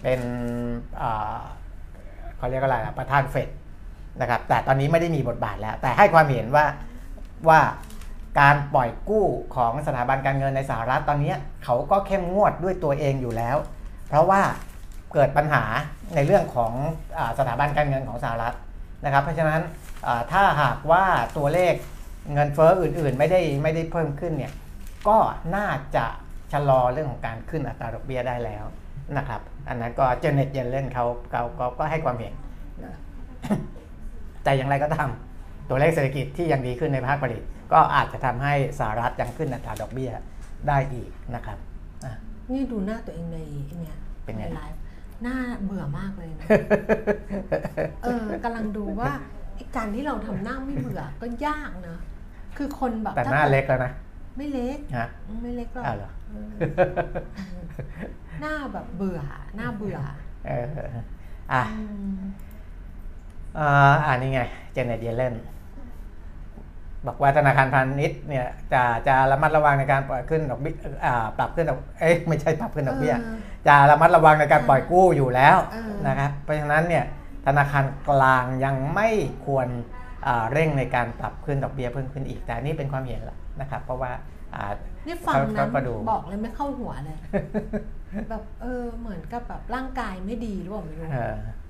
[0.04, 0.20] เป็น
[2.38, 3.50] เขาเรียกอะไรประธานเฟด
[4.22, 6.66] นะครับแต่ตอนนี้ไม่ได้มีบทบาทแล้ว แต่ให้ความเห็นว่า
[7.50, 7.60] ว่า
[8.40, 13.58] การปล่อยกู้ของสถาบันการเงินในสหรัฐตอนนี้เขาก็เข้มงวดด้วยตัวเองอยู่แล้ว
[14.08, 14.42] เพราะว่า
[15.14, 15.64] เกิดปัญหา
[16.16, 16.74] ในเรื่องของ
[17.18, 18.56] อสถาบันการเงินของสหรัฐ
[19.06, 19.62] นะครับ เพราะฉะนั้น
[20.32, 21.06] ถ้าหากว่า
[21.38, 21.74] ตัวเลข
[22.34, 24.54] เงินเฟ้ออื่นๆ ไม่ได้ไม่ได้เพิ่มขึ้นเนี่ย
[25.08, 25.18] ก็
[25.56, 26.06] น่าจะ
[26.52, 28.66] ชะลอเรื่องของการขึ้นอัตราดอกเบี้ยได้แล้ว
[29.18, 31.44] นะครับ อันนั้นก็เจเน็ตเยนเล่นเขาเขา
[31.80, 32.34] ก็ให้ความเห็น
[32.84, 32.94] นะ
[34.44, 35.10] แต่อย่างไรก็ตาม
[35.70, 37.42] ตัวเลขเศรษฐกิจที่ยังดีขึ้นในภาคผลิต
[37.74, 40.12] ก็อาจจะทำให้สหรัฐยังขึ้นอัตราดอกเบี้ย
[40.68, 41.58] ได้อีกนะครับ
[42.54, 43.38] นี่ดูหน้าตัวเองใน
[43.80, 44.80] เนี่ยเป็นไงไลฟ์
[45.24, 46.48] หน้าเบื่อมากเลยนะ
[48.04, 49.12] เออกำลังดูว่า
[49.76, 51.98] การที่เราทำหน้าไม่เบื่อก็ยากนะ
[52.58, 53.92] คือคนแบบแต่หน้าเล็กแล้วนะ
[54.38, 55.08] ไม่เล็กฮะ
[55.44, 55.86] ไม่เล็กหรอก
[58.42, 59.20] หน้าแบบเบื่อ
[59.56, 59.98] หน้าเบื่อ
[60.48, 60.68] เออ
[61.54, 61.64] อะ
[63.58, 64.42] อ่าอ่านี่ไง
[64.74, 65.36] เจเน็ตเยเลน
[67.08, 70.76] บอกว่าธนาคารพาณิชย์เนี่ยจะจะระมัดระวังในการปล่อยขึ้นดอกเบี้ย
[71.38, 73.16] ปรับขึ้นดอกเอ๊ะไม่ใช่ปรับขึ้นดอกเบี้ย
[73.68, 75.58] จะระมัดระวังในการปล่อยกู้อยู่แล้ว
[76.08, 77.04] นะครับเพราะฉะนั้นเนี่ย
[77.46, 79.10] ธนาคารกลางยังไม่
[79.46, 79.68] ควร
[80.52, 84.12] เร่งในการปรับขึ้นดอกเบี้ยเพิ่มขึ้นอีก แต่นี่เป็นความเห็นแล้วนะครับ เพราะว่า
[85.08, 85.66] นี่ฟังนะ
[86.12, 87.18] บอกเลยไม่เข้าหัวเลย
[88.30, 91.08] แบบเออเหมือนกับแบบร่างกายไม่ดีหรือเปล่าไม่รู้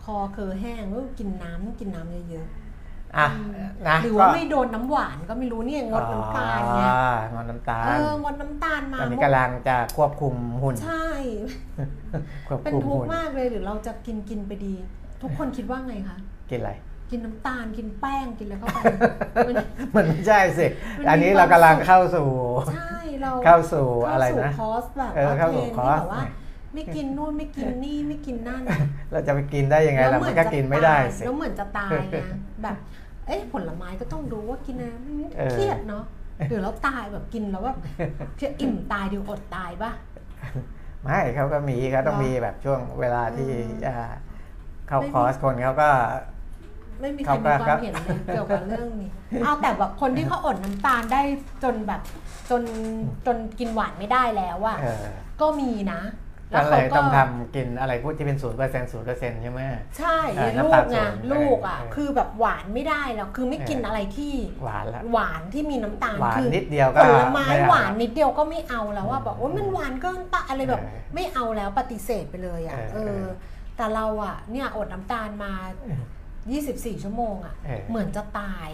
[0.04, 2.48] คอเคอแห้งก็กินน้ำกินน้ำเยอะ
[3.18, 3.28] อะ
[3.88, 6.92] นะหรือว่าไม่โดนน้ำหวานก็ไม่รู้เนี่ยงดน้ำตาลเนี่ย
[7.34, 11.08] งดน้ำตาลเอองดน้ำตาลมาตอนนี้กำลังจะควบคุมหุ่น ใช่
[12.64, 14.74] เป็นทุกข์มากเลยหรือเราจะกินกินไปดี
[15.22, 16.18] ทุกคนคิดว่าไงคะ
[16.50, 16.72] กินอะไร
[17.14, 18.78] กินน้ำตาลกินแป้งกินอะไรเข้าไป
[19.48, 19.56] มัน
[19.96, 20.66] มันไม่ใช่สิ
[20.98, 22.30] มันมีอันนี้เรากำลังเข้าสู่
[22.76, 26.24] ใช่เราเข้าสู่อะไรนะเข้าสู่คอร์สแบบเออว่าเข้าเทรสู่นที่คอร์สแบบว่า
[26.74, 28.64] ไม่กินนู่นไม่กินนี่ไม่กินนั่น
[29.12, 32.18] เราจะไปกินได้ยังไงล่ะมันก็กินไม่ได้สิแล้วเหมือนจะตายไง
[32.64, 32.76] แบบ
[33.28, 34.92] เอ๊ะผลไม้ก็ต้องรู้ว่ากินอะไร
[35.38, 36.04] เออเครียดเนาะ
[36.50, 37.78] หรือเราตายแบบกินแล้วแบบ
[38.42, 39.92] จะอิ่มตายดีกว่าอดตายปะ
[41.04, 43.94] ไม่เขาก็มีเขาต้องเหรอมีแบบช่วงเวลาที่อืมจะ
[44.88, 45.90] เข้าไม่มีคอร์สคนเขาก็
[47.02, 49.10] ไม่มีใครครัมีบควาครัมบเห็นเลยเกี่ยวกับเรื่องนี้
[49.44, 51.22] เอาแต่แบบคนที่เขาอดน้ำตาลได้
[51.64, 52.02] จนแบบ
[52.50, 52.64] จน
[53.26, 55.06] จนกินหวานไม่ได้แล้วอะเออ
[55.42, 56.02] ก็มีนะ
[56.56, 59.62] ก็เลยต้องทำกินอะไรพวกที่เป็นศูนย์เปอร์เซ็นต์ศูนย์เปอร์เซ็นต์ใช่ไหม
[59.98, 73.26] ใช่เออลูน้ำตากลไงสูงลูกอะเออคือแบบหวานไม่ได้แล้วคือไม่กินเอออ อะไรที่หวานละหวานที่มีน้ำตาลหวานคือนิดเดียวผก็ลไม้ไม่เอหวานนิดเดียวก็ไม่เอาแล้วว่าแบบว่ามันหวานเกินไปอะไรแบบ เออไม่เอาแล้วปฏิเสธไปเลยอะเออเอเอออ
[73.78, 75.52] แต่เราอะเนี่ยอดน้ำตาลมา
[76.52, 78.70] 24 ชั่วโมงอะ เออ เหมือนจะตาย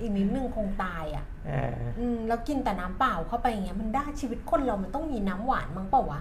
[0.00, 6.20] อีกนิดนึงคงตายอะเอออืมแล้วกินแต่น้ำเปล่าเข้าไปอย่างเงี้ยมันได้ชีวิตคนเรามันต้องมีน้ำหวานมั้งเปล่าวะ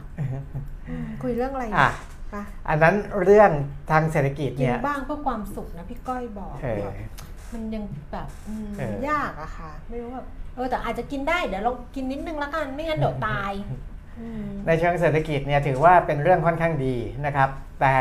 [0.90, 1.92] อืมคุยเรื่องอะไรอะ
[2.34, 3.52] ปะอันนั้นเรื่อง
[3.92, 6.94] ทางเศรษฐกิจกินเนี่ย บ้างเพื่อความสุขนะพี่ก้อยบอกเออ แบบ
[7.54, 13.52] มันยังแบบอืมเออ ยากอะค่ะ ไม่รู้แบบเออแต่อาจจะกินได้เดี๋ยวเรากินนิดนึงแล้วกันไม่งั้นเดี๋ยวตาย
[14.20, 17.50] อืม ในเชิงเศรษฐกิจเนี่ยถือว่าเป็นเรื่องค่อนข้างดีนะครับ
[17.82, 17.96] แต่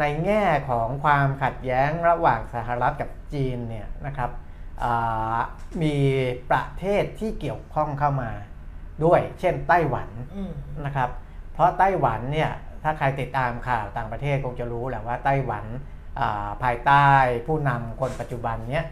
[0.00, 4.30] ในแง่ของความขัดแย้งระหว่างสหรัฐกับจีนเนี่ยนะครับ
[4.82, 5.38] อ่า
[5.82, 5.96] มี
[6.50, 8.30] ประเทศที่เกี่ยวข้องเข้ามา
[9.04, 10.52] ด้วย เช่นไต้หวันอืม
[10.86, 11.10] นะครับ
[11.52, 12.50] เพราะไต้หวันเนี่ย
[12.82, 15.64] ถ้าใครติดตามข่าวต่างประเทศคงจะรู้แหละว่าไต้หวัน
[16.20, 17.06] อ่าภายใต้
[17.46, 18.84] ผู้นำคนปัจจุบันเนี้ย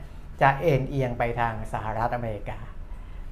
[0.42, 2.58] จะเอ็นเอียงไปทางสหรัฐอเมริกา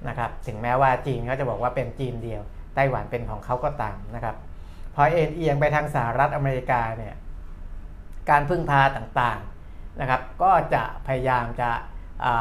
[0.09, 2.43] นะครับถึงแม้ว่าจีนเขาจะบอกว่าเป็นจีนเดียว
[2.75, 4.37] ไต้หวันเป็นของเขาก็ตามนะครับ
[4.95, 7.15] พอเอ็นเอียงไปทางสหรัฐอเมริกาเนี่ย
[8.31, 11.71] การพึ่งพาต่างๆนะครับ ก็จะพยายามจะ
[12.25, 12.35] อ่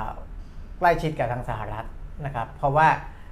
[0.00, 0.02] า
[0.78, 1.86] ใกล้ชิดกับทางสหรัฐ
[2.24, 2.88] นะครับ เพราะว่า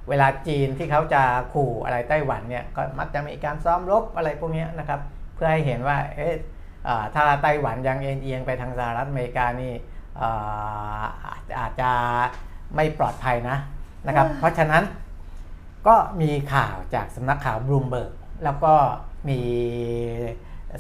[0.08, 5.00] เวลาจีนที่เขาจะขู่อะไรไต้หวันเนี่ยก็มักจะมีการซ้อมรบอะไรพวกเนี้ยนะครับ
[5.34, 6.34] เพื่อให้เห็นว่าเอ๊ะ
[6.88, 9.72] อ่าถ้าไต้หวันยังเอ็นเอียงไปทางสหรัฐอเมริกานี่
[10.20, 11.90] อ่าอาจอาจจะ
[12.76, 13.56] ไม่ปลอดภัยนะ
[14.06, 14.84] นะครับ เพราะฉะนั้น
[15.86, 18.12] ก็มีข่าวจากสำนักข่าวบลูมเบิร์ก
[18.44, 18.74] แล้วก็
[19.28, 19.40] มี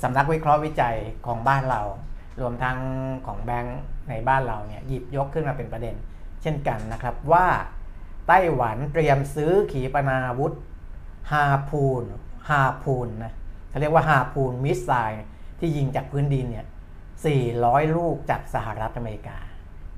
[0.02, 0.96] สำนักวิเคราะห์วิจัย
[1.26, 1.82] ของบ้านเรา
[2.40, 2.78] รวมทั้ง
[3.26, 5.94] ของแบงก์ในบ้านเราเนี่ยหยิบยกขึ้นมาเป็นประเด็น
[6.42, 7.46] เช่นกันนะครับว่า
[8.28, 10.54] ไต้หวันเตรียมซื้อขีปนาวุธ
[11.30, 12.04] ฮาพูน
[12.48, 13.32] ฮาพูนนะ
[13.70, 15.24] เขาเรียกว่าฮาพูนมิสไซล์
[15.60, 16.66] ที่ยิงจากพื้นดินเนี่ย
[17.30, 19.38] 400 ลูกจากสหรัฐอเมริกา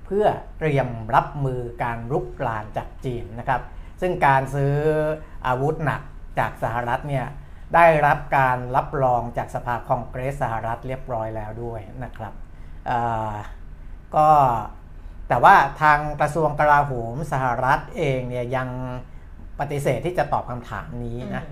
[0.05, 0.26] เพื่อ
[0.59, 3.62] เตรียมรับมือการรุกรานจากจีนนะครับ
[4.00, 4.74] ซึ่งการซื้อ
[5.46, 6.03] อาวุธหนัก
[6.38, 7.26] จากสหรัฐเนี่ย
[7.74, 12.33] ได้รับการรับรองจากสภาคองเกรสสหรัฐเรียบร้อยแล้วด้วยนะครับ
[12.87, 12.98] เอ่
[13.33, 13.35] อ
[14.16, 14.28] ก็
[15.28, 18.68] แต่ว่าทางกระทรวงกลาโหมสหรัฐเองเนี่ยยัง
[19.61, 21.44] ปฏิเสธที่จะตอบคำถามนี้นะ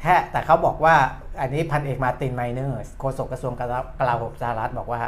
[0.00, 0.94] แค่แต่เขาบอกว่า
[1.40, 5.02] อันนี้พันเอกมาร์ตินไมเนอร์โฆษกกระทรวงกลาโหมสหรัฐบอกว่า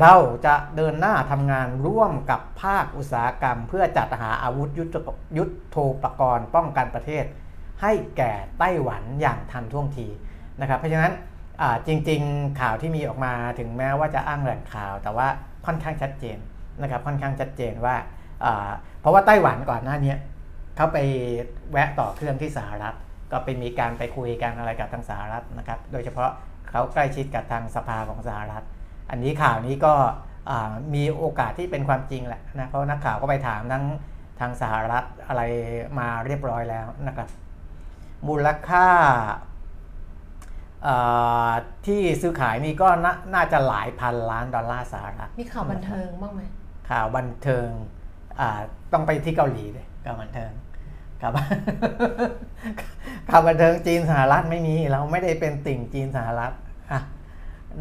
[0.00, 0.14] เรา
[0.46, 4.96] จะเดินหน้าทำงานร่วมกับภาคอุตสาหกรรม เพื่อจัดหาอาวุธยุทโธ
[5.38, 7.24] ยุทโธปกรณ์ป้องกันประเทศ
[7.84, 10.06] ให้แก่ไต้หวันอย่างทันท่วงที
[10.60, 11.12] นะครับ เพราะฉะนั้น
[11.86, 15.26] จริง ๆ ข่าวที่มีออกมาถึงแม้ว่าจะอ้างแหล่งข่าว แต่ว่า
[15.66, 16.38] ค่อนข้างชัดเจน
[16.82, 17.96] นะครับค่อนข้างชัดเจนว่า
[19.00, 20.14] เพราะว่าไต้หวันก่อนหน้านี้
[20.76, 20.98] เขาไป
[21.72, 22.94] แวะต่อเครื่องที่สหรัฐ
[23.32, 26.30] ก็ไปมีการไปคุยกันอะไรกับทางสหรัฐนะครับ โดยเฉพาะ
[26.70, 28.64] เขาใกล้ชิดกับทางสภาของสหรัฐ
[29.10, 29.94] อันนี้ข่าวนี้ก็
[30.94, 33.84] มีโอกาสที่เป็นความจริงแหละนะเพราะนักข่าวก็ไปถามทั้ง
[34.40, 35.42] ทางสหรัฐอะไร
[35.98, 37.28] มาเรียบร้อยแล้วนะครับ
[38.28, 38.88] มูลค่า
[40.86, 41.50] อ่า
[41.86, 46.40] ที่ซื้อขายนี่ก็นาน่าจะหลายพันล้านดอลลาร์สหรัฐมีข่าวบันเทิงบ้างไหม
[46.90, 47.68] ข่าวบันเทิง
[48.40, 48.60] อ่า
[48.92, 50.50] ต้องไปที่เกาหลีเลยข่าวบันเทิง
[51.20, 51.32] ข่าว
[53.30, 56.52] ข่าวบันเทิงจีนสหรัฐไม่มีเราไม่ได้เป็นติ่งจีนสหรัฐ
[56.92, 57.00] อะ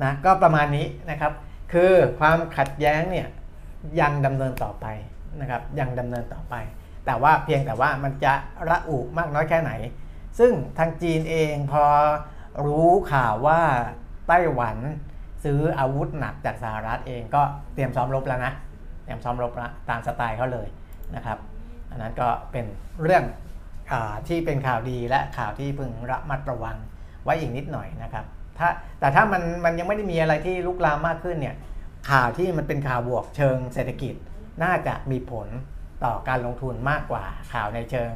[0.03, 1.33] นะก็ประมาณนี้นะครับ
[1.73, 3.27] คือความขัดแย้งเนี่ย
[3.99, 4.85] ยังดำเนินต่อไป
[5.41, 6.55] นะครับยังดำเนินต่อไป
[7.05, 8.33] แต่ว่าเพียงแต่ว่ามันจะ
[8.69, 9.71] ระอุมากน้อยแค่ไหน
[10.39, 11.85] ซึ่งทางจีนเองพอ
[12.65, 13.61] รู้ข่าวว่า
[14.27, 14.77] ไต้หวัน
[15.43, 17.41] ซื้ออาวุธหนักจากสหรัฐเองก็
[17.73, 18.53] เตรียมซ้อมรบแล้วนะ
[19.03, 20.67] เตรียมซ้อมรบแล้วตามสไตล์เขาเลย
[21.15, 21.37] นะครับ
[21.89, 22.65] อันนั้นก็เป็น
[23.01, 23.23] เรื่อง
[23.91, 23.93] อ
[24.27, 26.77] ที่เป็นข่าวดีและข่าวที่พึงระมัดระวัง
[27.23, 28.25] ไว้อีกนิดหน่อยนะครับ
[28.57, 28.69] ถ้า
[28.99, 31.55] แต่ถ้ามันมันยังไม่ได้มีอะไรที่ลุกลามมากขึ้นเนี่ย
[32.11, 34.15] ข่าวที่มันเป็นข่าวบวกเชิงเศรษฐกิจ
[34.63, 35.47] น่าจะมีผล
[36.03, 38.11] ต่อการลงทุนมากกว่าข่าวในเชิง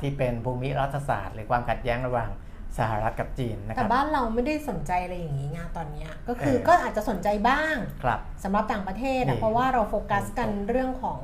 [0.00, 2.30] ที่เป็นภูมิรัฐศาสตร์ หรือความขัดแย้งระหว่าง
[2.78, 11.20] สหรัฐกับจีนนะคแต่รับบ้านเราไม่ได้สนใจอะไรอย่างนี้ไงตอนเนี้ยก็คือเออก็อาจจะสนใจบ้างครับสำหรับต่างประเทศนี่นะเพราะว่าเราโฟกัสกันเรื่องของ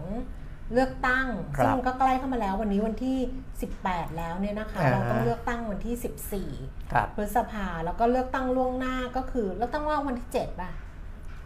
[0.73, 1.27] เลือกตั้ง
[1.57, 3.19] ครับซึ่งก็ใกล้เข้ามาแล้ววันนี้วันที่
[3.69, 5.95] 18 แล้วเนี่ยนะคะอ่าเราต้องเลือกตั้งวันที่
[6.93, 10.73] ครับ14พฤษภาแล้วก็เลือกตั้งล่วงหน้าก็คือเลือกตั้งว่าวันที่7ป่ะ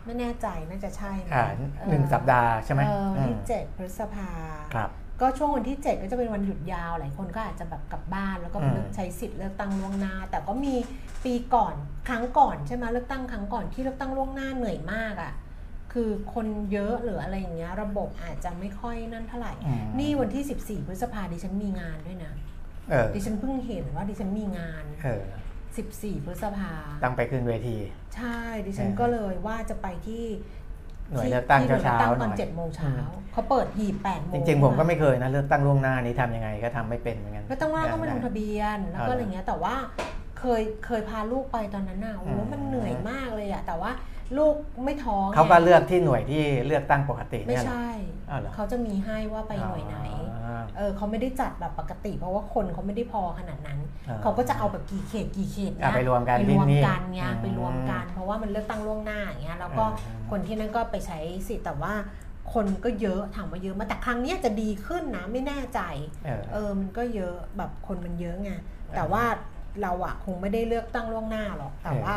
[0.04, 1.46] ไม่แน่ใจน่าจะใช่นะอ่า
[1.90, 4.30] หนึ่งเออสัปดาห์ใช่ไหมเออวันที่อืม7พฤษภา
[4.74, 10.74] ครับ ก็ช่วงวันที่ 7 ก็จะเป็นวันหยุดยาว หลายคนก็อาจจะแบบกลับบ้านแล้วก็อืมเลือกใช้สิทธิ์เลือกตั้งล่วงหน้า แต่ก็มี
[11.24, 11.74] ปีก่อน
[12.08, 15.32] ครั้งก่อนใช่ไหมเลือกตั้งครั้งก่อนที่เลือกตั้งล่วงหน้าเหนื่อยมากอะ่ะ
[15.92, 22.32] คือคนเยอะหรืออะไรอย่างเงี้ยระบบอาจจะไม่ค่อยนั่นเท่าไหร่อืมนี่วันที่ 14 พฤษภาดิฉันมีงานด้วยนะ
[22.90, 25.24] เออดิฉันเพิ่งเห็นว่าดิฉันมีงานเออ
[25.74, 27.76] 14 พฤษภาตั้งไปขึ้นเวที
[28.16, 30.24] ใช่ดิฉันเออก็เลยว่าจะไปที่
[31.12, 39.74] หน่วยที่เลือกตั้งที่หน่วยเช้าเลือกตั้งๆหตน่ออนยเจ็ดโมงเช้าอืมเขาเปิดหีบแปดโมงจริง ๆ ผมก็ไม่เคยนะเลือกตั้งล่วงหน้านี้ทำยังไงก็ทำไม่เป็นเหมือนกัน ก็ต้องว่าต้องไปลงทะเบียนแล้วก็เออออะไรเงี้ยแต่ว่า
[40.38, 43.92] เคยเคยพาลูกไปตอนนั้นน่ะโอ้โหอืม มันเหนื่อยมากเลยอะแต่ว่า
[44.38, 47.88] ลูกไม่ท้องเขาก็ไงเลือกที่หน่วยที่เลือกตั้งปกติไม่เนี่ยเหรอใช่
[48.30, 50.15] อ้าวเหรอ เขาจะมีให้ว่าไปหน่วยไหนอ๋อ
[50.76, 53.78] เออเขาไม่ได้จัดแบบปกติ เพราะว่าคนเขาไม่ได้พอขนาดนั้น
[54.08, 61.94] อ่าเขาก็จะเอาแบบกี่เขตกี่เขตอะเนี้ยไปรวมกันไปที่รวมนี่กันไงอืมไปรวมกัน เพราะว่ามันเลือกตั้งล่วงหน้าอย่างเงี้ยแล้วก็เออคนที่นั่นก็ไปใช้สิทธิ์แต่ว่า
[62.54, 65.80] คนก็เยอะถามว่าเยอะไหมาแต่ครั้งเนี้ยจะดีขึ้นนะไม่แน่ใจ
[66.24, 68.52] เออเออมันก็เยอะแบบคนมันเยอะไง
[68.96, 69.24] แต่ว่า
[69.82, 72.16] เราอะคงไม่ได้เลือกตั้งล่วงหน้าหรอกแต่เออว่า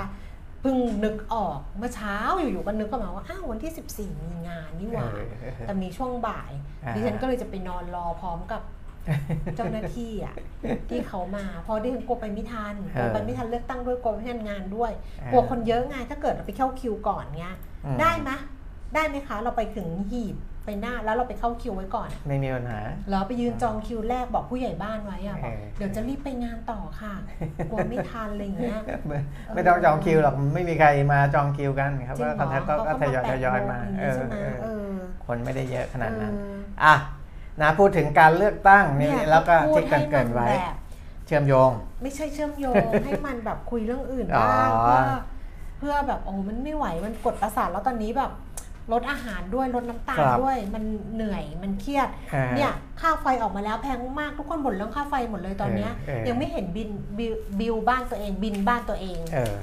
[0.61, 6.51] เพิ่งนึกออกเมื่อเช้าอยู่ๆก็นึกขึ้นมาว่าอ้าววันที่ 14 มีงานนี่หว่าเออเออแต่มีช่วงบ่าย
[6.83, 8.61] อ่าดิฉันก็เลยจะไปนอนรอพร้อมกับ
[9.55, 10.35] เจ้าหน้าที่อะ
[10.89, 14.91] ที่เขามาเพราะดิฉันกลัวไปไม่ทันกลัวไปไม่ทันเลือกตั้งด้วยกลัวไม่ทันงานด้วย
[15.31, 17.53] กลัวคนเยอะไงถ้าเกิดเราไปเข้าคิวก่อนเนี้ย
[17.85, 18.31] อืมได้ไหม
[18.95, 20.35] ได้ไหมคะ เราไปถึงหีบ
[20.69, 22.79] ไปหน้าแล้วเราไปเข้าคิวไว้ก่อนไม่มีปัญหา
[23.09, 27.13] แล้วไปยืนจองคิวแรกบอกผู้ใหญ่บ้านไว้อะบอกเออเดี๋ยวจะรีบไปงานต่อค่ะ
[27.71, 29.17] กลัวไม่ทันอะไรอย่างเงี้ยไม่
[29.53, 34.93] ไม่ต้องจองคิวหรอกไม่มีใครมาจองคิวกันครับจริงก็เหรอก็ก็เขาทยอยแปทดยอยโงมาอย่างเองี้อใช่ไหมเออเออ
[35.25, 36.95] คนไม่ได้เยอะขนาดนั้นเอออะ
[37.61, 40.77] นะพูดถึงการเลือกตั้งนี่เนี่ยแล้วก็พูดที่เกรินเกรินไว้ให้มันแบบ
[41.25, 41.71] เชื่อมโยง
[42.03, 45.17] ไม่ใช่เชื่อมโยงให้มันแบบคุยเรื่องอื่นอ๋อบ้างเพื่อ
[45.79, 48.31] เพื่อแบบโอ้มันไม่ไหวมันกดประสาทแล้วตอนนี้แบบ
[48.91, 50.83] ลดอาหารด้วยลดน้ำตาลครับด้วยมัน
[51.15, 52.71] เหนื่อยมันเครียดอ่าเนี่ย
[53.01, 59.57] ค่าไฟออกมาแล้วแพงมากทุกคนบ่นเรื่องค่าไฟหมดเลยตอนเนี้ยเออเออ ยังไม่เห็นบินบิลบิลบ้านตัวเองบินบ้านตัวเอง เออ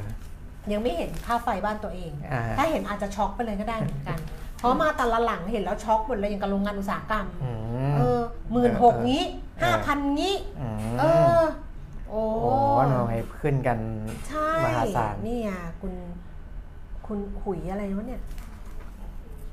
[0.73, 4.19] ยังไม่เห็นค่าไฟบ้านตัวเอง อ่า ถ้าเห็นอาจจะช็อกไปเลยก็ได้เหมือนกัน
[4.59, 7.51] เพราะมาแต่ละหลังเห็นแล้วช็อกหมดเลยอย่างกับโรงงานอุตสาหกรรม อื
[7.97, 8.21] เอมอ
[8.53, 9.25] หมื่นหกงี้
[9.61, 10.37] เอห้าอ พันงี้
[10.93, 11.05] มเอ
[11.39, 11.43] อ
[12.09, 13.79] โอ้โอ้โหทำไมขึ้นกัน
[14.29, 15.93] ใช่มหาศาล นี่อะคุณ
[17.07, 18.23] คุณหุยอะไรวะเนี่ย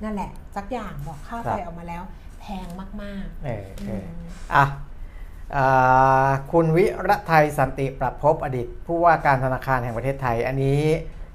[0.03, 2.03] นั่นแหละ สักอย่างบอกค่าไฟออกมาแล้ว
[2.41, 2.67] แพง
[3.01, 4.05] มากเออๆเออือม
[4.55, 4.65] อะ
[5.55, 10.81] อ่าคุณวิรัตไทยสันติประพบอดีตผู้ว่าการธนาคารแห่งประเทศไทย อันนี้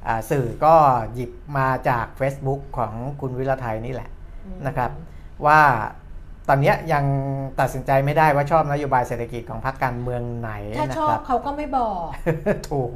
[0.07, 0.75] อ่าสื่อก็
[1.15, 4.09] หยิบมาจาก Facebook ของคุณวิรัตไทยนี่แหละ
[4.67, 4.91] นะครับ
[5.47, 5.61] ว่า
[6.49, 7.05] ตอนเนี้ยยัง
[7.61, 12.07] ตัดสินใจไม่ได้ว่าชอบนโยบายเศรษฐกิจของพรรคการเมืองไหนถ้านะชอครับบเขาก็ไม่บอก
[12.71, 12.91] ถูก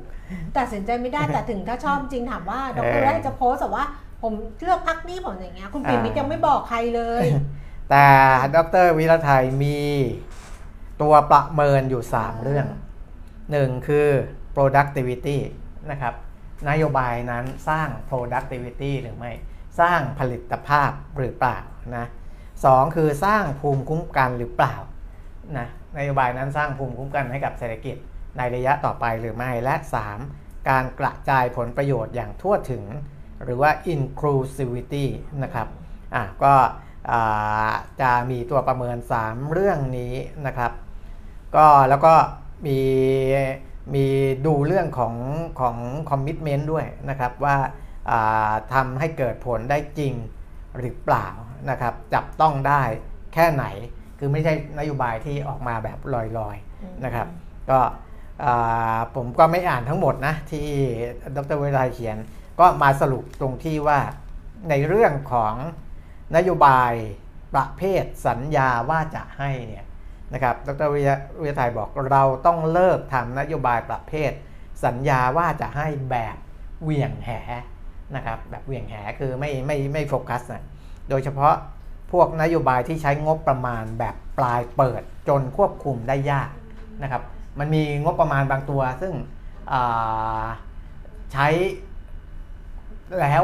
[0.59, 3.87] ตัดสินใจไม่ได้แต่ถึงถ้าชอบจริงถามว่าดเอรอได้จะโพสต์แบบว่า
[4.23, 4.33] ผม
[4.63, 7.25] เลือกพักนี้ผมอย่างเงี้ยคุณปิ่นมิตรอ่ายัยังไม่บอกใครเลย
[7.91, 8.07] แต่
[8.57, 9.79] ดรวิรัตไทยมี
[11.03, 12.67] ตัวประเมินอยู่ 3 เรื่อง
[13.51, 14.09] หนึ่งคือ
[14.55, 15.39] productivity
[15.91, 16.15] นะครับ
[16.69, 19.33] นโยบายนั้นสร้าง productivity หรือไม่
[19.81, 21.59] สร้างผลิตภาพหรือเปล่า
[21.97, 22.07] นะ
[22.65, 24.75] สองคือสร้างภูมิคุ้มกันหรือเปล่า
[25.59, 25.67] นะ
[25.99, 27.97] นโยบายนั้นสร้างภูมิคุ้มกันให้กับเศรษฐกิจ
[28.39, 29.75] ในระยะต่อไปหรือไม่และ
[30.23, 30.69] 3.
[30.69, 32.85] การกระจายผลประโยชน์อย่างทั่วถึง
[33.45, 35.07] หรือว่า inclusivity
[35.43, 35.69] นะครับ
[36.15, 36.55] อะก็
[38.01, 40.15] จะมีตัวประเมิน 3 เรื่องนี้
[40.47, 40.73] นะครับ
[41.57, 42.15] ก็แล้วก็
[42.67, 42.81] มี
[43.95, 44.07] มี
[44.47, 45.15] ดูเรื่องของ
[45.61, 45.77] ของ
[46.11, 50.15] คอมมิชเมนต์ด้วยนะครับว่าาทำให้เกิดผลได้จริง
[50.79, 51.29] หรือเปล่า
[51.71, 52.83] นะครับจับต้องได้
[53.35, 53.65] แค่ไหน
[54.19, 55.99] คือไม่ใช่นโยบายที่ออกมาแบบ
[56.39, 57.29] ลอยๆนะครับ
[57.71, 57.79] ก็
[59.15, 60.67] ผมก็ไม่อ่านทั้งหมดนะที่
[61.37, 62.17] ดรเวิไลเขียน
[62.61, 63.99] ก็มาสรุปตรงที่ว่า
[64.71, 65.55] ในเรื่องของ
[66.37, 66.93] นโยบาย
[67.55, 69.87] ประเภทสัญญาว่าจะให้เนี่ย
[70.35, 71.11] นะครับ ดรวิทย
[71.43, 74.33] วิทยาไทยบอกเราต้องเลิกทำนโยบายประเภท
[74.85, 76.37] สัญญาว่าจะให้แบบ
[76.83, 77.31] เหวี่ยงแห
[78.17, 80.65] นะครับ แบบเหวี่ยงแหคือไม่ไม่ไม่โฟกัสนะ
[81.11, 81.55] โดยเฉพาะ
[82.13, 86.51] พวกนโยบายที่ใช้งบประมาณแบบปลายเปิดจนควบคุมได้ยาก
[87.03, 87.23] นะครับ
[87.59, 89.13] มันมีงบประมาณบางตัวซึ่ง
[91.33, 91.49] ใช้
[93.21, 93.43] แล้ว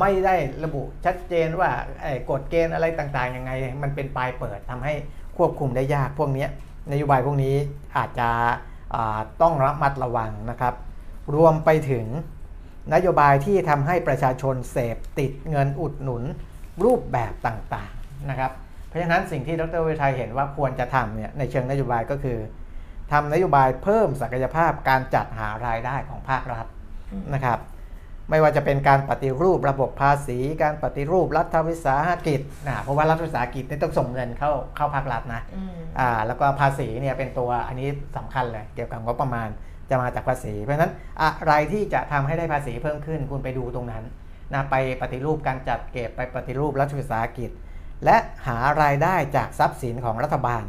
[0.00, 1.70] ไม่ได้ระบุชัดเจนว่า
[2.30, 3.50] กฎเกณฑ์อะไรต่างๆยังไง
[3.82, 4.94] มันเป็นปลายเปิดทำให้
[5.36, 6.46] ควบคุมได้ยากพวกนี้
[6.92, 7.54] นโยบายพวกนี้
[7.96, 8.28] อาจจะ
[9.42, 10.74] ต้องระมัดระวังนะครับ
[11.36, 12.06] รวมไปถึง
[12.94, 16.22] นโยบายที่ทำให้ประชาชนเสพติดเงินอุดหนุน
[16.84, 18.52] รูปแบบต่างๆนะครับ
[18.88, 22.38] เพราะฉะนั้นสิ่งที่ดรวิทัยเห็นว่าควรจะทำเนี่ยในเชิงนโยบายก็คือ
[23.12, 26.66] ทำนโยบายเพิ่มศักยภาพการจัดหารายได้ของภาครัฐ
[27.34, 27.58] นะครับ
[28.30, 35.42] ไม่ว่าจะเป็นการปฏิรูประบบภาษี การปฏิรูปรัฐวิสาหกิจนะเพราะว่ารัฐวิสาหกิจนี่ต้องส่งเงินเข้าเข้าภาครัฐนะ
[35.98, 39.48] อ่าแล้วก็ภาษีเนี่ยเป็นตัวอันนี้สำคัญเลยเกี่ยวกับงบประมาณ
[39.90, 44.04] จะมาจากภาษี เพราะฉะนั้นอะไรที่จะทำให้ได้ภาษีเพิ่มขึ้นคุณไปดูตรงนั้น
[44.52, 47.50] นะไปปฏิรูปการจัดเก็บไปปฏิรูปรัฐวิสาหกิจ
[48.04, 50.64] และหารายได้จากทรัพย์สินของรัฐบาล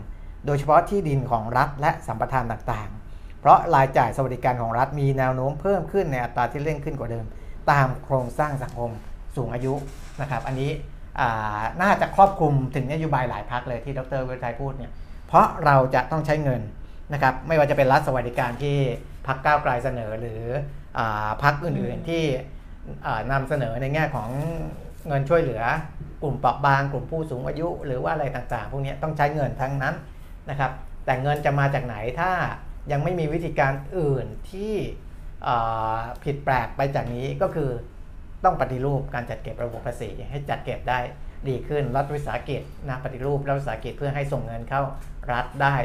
[0.46, 7.26] โดยเฉพาะที่ดินของรัฐและสัมปทานต่างๆ เพราะรายจ่ายสวัสดิการของรัฐมีแนวโน้มเพิ่มขึ้นในอัตราที่เร่งขึ้นกว่าเดิม
[7.72, 8.92] ตามโครงสร้างสังคม
[9.36, 9.74] สูงอายุ
[10.22, 10.72] นะครับ อันนี้
[11.82, 14.92] น่าจะครอบคลุมถึงนโยบายหลายพักเลยที่ดรเวทัยพูดเนี่ย
[15.28, 16.62] เพราะเราจะต้องใช้เงิน
[17.14, 18.78] นะครับไม่ว่าจะเป็นรัฐสวัสดิการที่
[19.28, 20.42] พักก้าวไกลเสนอหรือ
[20.98, 21.00] อ
[21.44, 22.24] พักอื่นๆที่
[23.32, 24.30] นำเสนอในแง่ของ
[25.08, 25.64] เงินช่วยเหลือ
[26.22, 29.96] กลุ่มเปราะบางกลุ่มผู้สูงอายุ หรือว่าอะไรต่างๆ พวกนี้ต้องใช้เงินทั้งนั้น
[30.50, 30.72] นะครับ
[31.06, 32.32] แต่เงินจะมาจากไหนถ้า
[32.92, 34.74] ยังไม่มีวิธีการอื่นที่
[36.24, 37.72] ผิดแปลกไปจากนี้ก็คือ
[38.44, 41.00] ต้องปฏิรูปการจัดเก็บระบบภาษีให้จัดเก็บได้
[41.50, 44.82] ดีขึ้นรัฐวิสาหกิจนะปฏิรูปรัฐวิสาหกิจเพื่อให้ส่งเงินเข้า
[45.34, 45.76] รัฐได้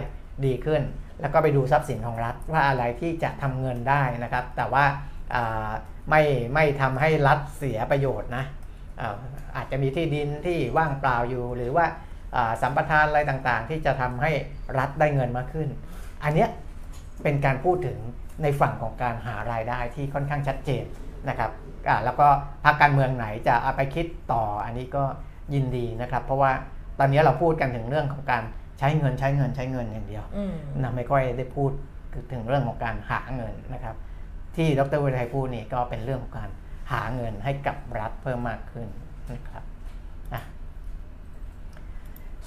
[0.45, 0.83] ดีขึ้น
[1.21, 4.85] แล้วก็ไปดูทรัพย์สินของรัฐว่าอะไรที่จะทำเงินได้นะครับ แต่ว่า
[6.11, 6.23] ไม่
[6.55, 8.45] ไม่ทำให้รัฐเสียประโยชน์นะ
[9.57, 11.87] อาจจะมีที่ดินที่ว่างเปล่าอยู่ หรือว่า
[12.63, 14.33] สัมปทานอะไรต่างๆ ที่จะทำให้
[14.79, 15.69] รัฐได้เงินมากขึ้น
[16.25, 16.47] อันนี้
[17.23, 17.99] เป็นการพูดถึง
[18.43, 20.85] ในฝั่งของการหารายได้ที่ค่อนข้างชัดเจน
[21.29, 21.51] นะครับ
[22.05, 22.29] แล้วก็
[22.65, 25.05] พรรคการเมืองไหนจะเอาไปคิดต่ออันนี้ก็
[25.55, 26.53] ยินดีนะครับ เพราะว่า
[26.99, 28.43] ตอนนี้เราพูดกันถึงเรื่องของการ
[28.79, 30.25] ใช้เงินใช้เงินใช้เงินอย่างเดียว
[30.83, 31.71] นะไม่ค่อยได้พูด
[32.33, 33.97] ถึงเรื่องของการหาเงินนะครับ
[34.57, 36.51] ที่ดรวิทัยพูดนี่ก็เป็นเรื่องของการ
[36.93, 38.89] หาเงินให้กับรัฐเพิ่มมากขึ้น
[39.33, 39.65] นะครับ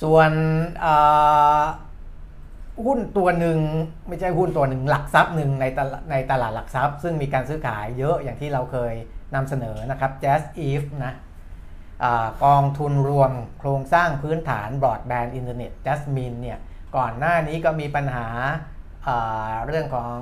[0.01, 0.31] ส่วน
[2.85, 3.59] หุ้นตัวหนึ่ง
[4.07, 8.93] ไม่ใช่หุ้นตัวหนึ่งหลักทรัพย์หนึ่งในตลาดในตลาดหลักทรัพย์ ซึ่งมีการซื้อขายเยอะอย่างที่เราเคย
[9.35, 11.13] นำเสนอนะครับ JASIF นะ
[12.45, 16.59] กองทุนรวมโครงสร้างพื้นฐานบรอดแบนด์อินเทอร์เน็ต Jasmine เนี่ย
[16.97, 18.27] ก่อนหน้านี้ก็มีปัญหา
[19.65, 20.17] เรื่องของ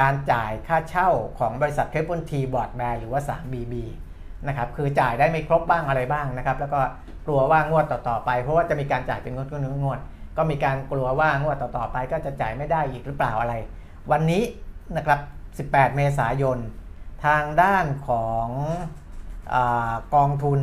[0.00, 3.74] การจ่ายค่าเช่าของบริษัท Triple T Broadband หรือว่า 3BB
[4.48, 6.80] นะครับคือจ่ายได้ไม่ครบบ้างอะไรบ้างนะครับ แล้วก็
[7.26, 10.00] กลัวว่างวดต่อๆไปเพราะว่าจะมีการจ่ายเป็นงวดๆงวด
[10.36, 13.54] ก็มีการกลัวว่างวดต่อๆไปก็จะจ่ายไม่ได้อีกหรือเปล่าอะไร
[14.10, 14.42] วันนี้
[14.96, 15.20] นะครับ
[15.72, 16.58] 18 เมษายน
[17.24, 18.46] ทางด้านของ
[19.54, 19.56] อ
[20.14, 20.60] กองทุน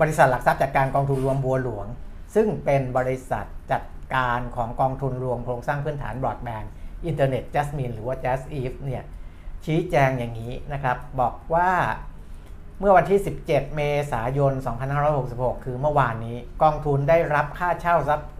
[0.00, 1.86] บริษัทหลักทรัพย์จัดการกองทุนรวมบัวหลวง
[2.34, 3.82] ซึ่งเป็นบริษัทจัด
[4.14, 6.72] การของกองทุนรวมโครงสร้างพื้นฐานบรอดแบนด์
[7.06, 9.04] อินเทอร์เน็ตจัสมินหรือว่า JASIF เนี่ย
[9.64, 11.70] ชี้แจงอย่างนี้นะครับ บอกว่า
[12.80, 13.80] เมื่อวันที่ 17 เม
[14.12, 14.52] ษายน
[15.08, 18.30] 2566 คือเมื่อวานนี้ กองทุนได้รับค่าเช่าทรัพย์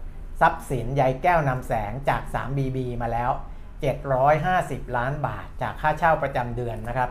[0.41, 3.31] ทรัพย์สินใยแก้วนำแสงจาก 3BB มาแล้ว
[4.13, 7.09] 750 ล้านบาทจากค่าเช่าประจำเดือนนะครับ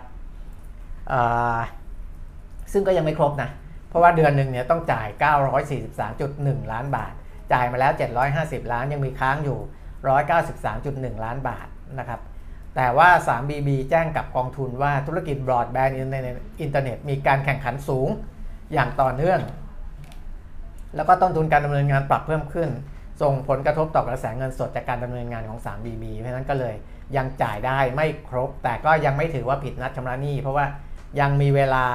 [2.73, 3.51] ซึ่งก็ยังไม่ครบนะ
[3.89, 5.09] เพราะว่าเดือนหนึ่งเนี่ยต้องจ่าย
[5.91, 7.13] 943.1 ล้านบาท
[7.53, 7.93] จ่ายมาแล้ว
[8.33, 9.59] 750 ล้านยังมีค้างอยู่
[10.19, 11.67] 193.1 ล้านบาท
[11.99, 12.21] นะครับ
[12.81, 18.09] แต่ว่า 3BB แจ้งกับกองทุนว่าธุรกิจบรอดแบนด์อินเทอร์เน็ตมีการแข่งขันสูง
[18.73, 19.41] อย่างต่อเนื่อง
[20.97, 22.69] แล้วก็ต้นทุนการดำเนินงานปรับเพิ่มขึ้น
[23.23, 26.75] ส่งผลกระทบต่อกระแสเงินสดจากการดำเนินงานของ 3BB เพราะนั้นก็เลย
[27.17, 30.67] ยังจ่ายได้ไม่ครบ แต่ก็ยังไม่ถือว่าผิดนัดชำระหนี้ เพราะว่า
[31.21, 31.87] ยังมีเวลา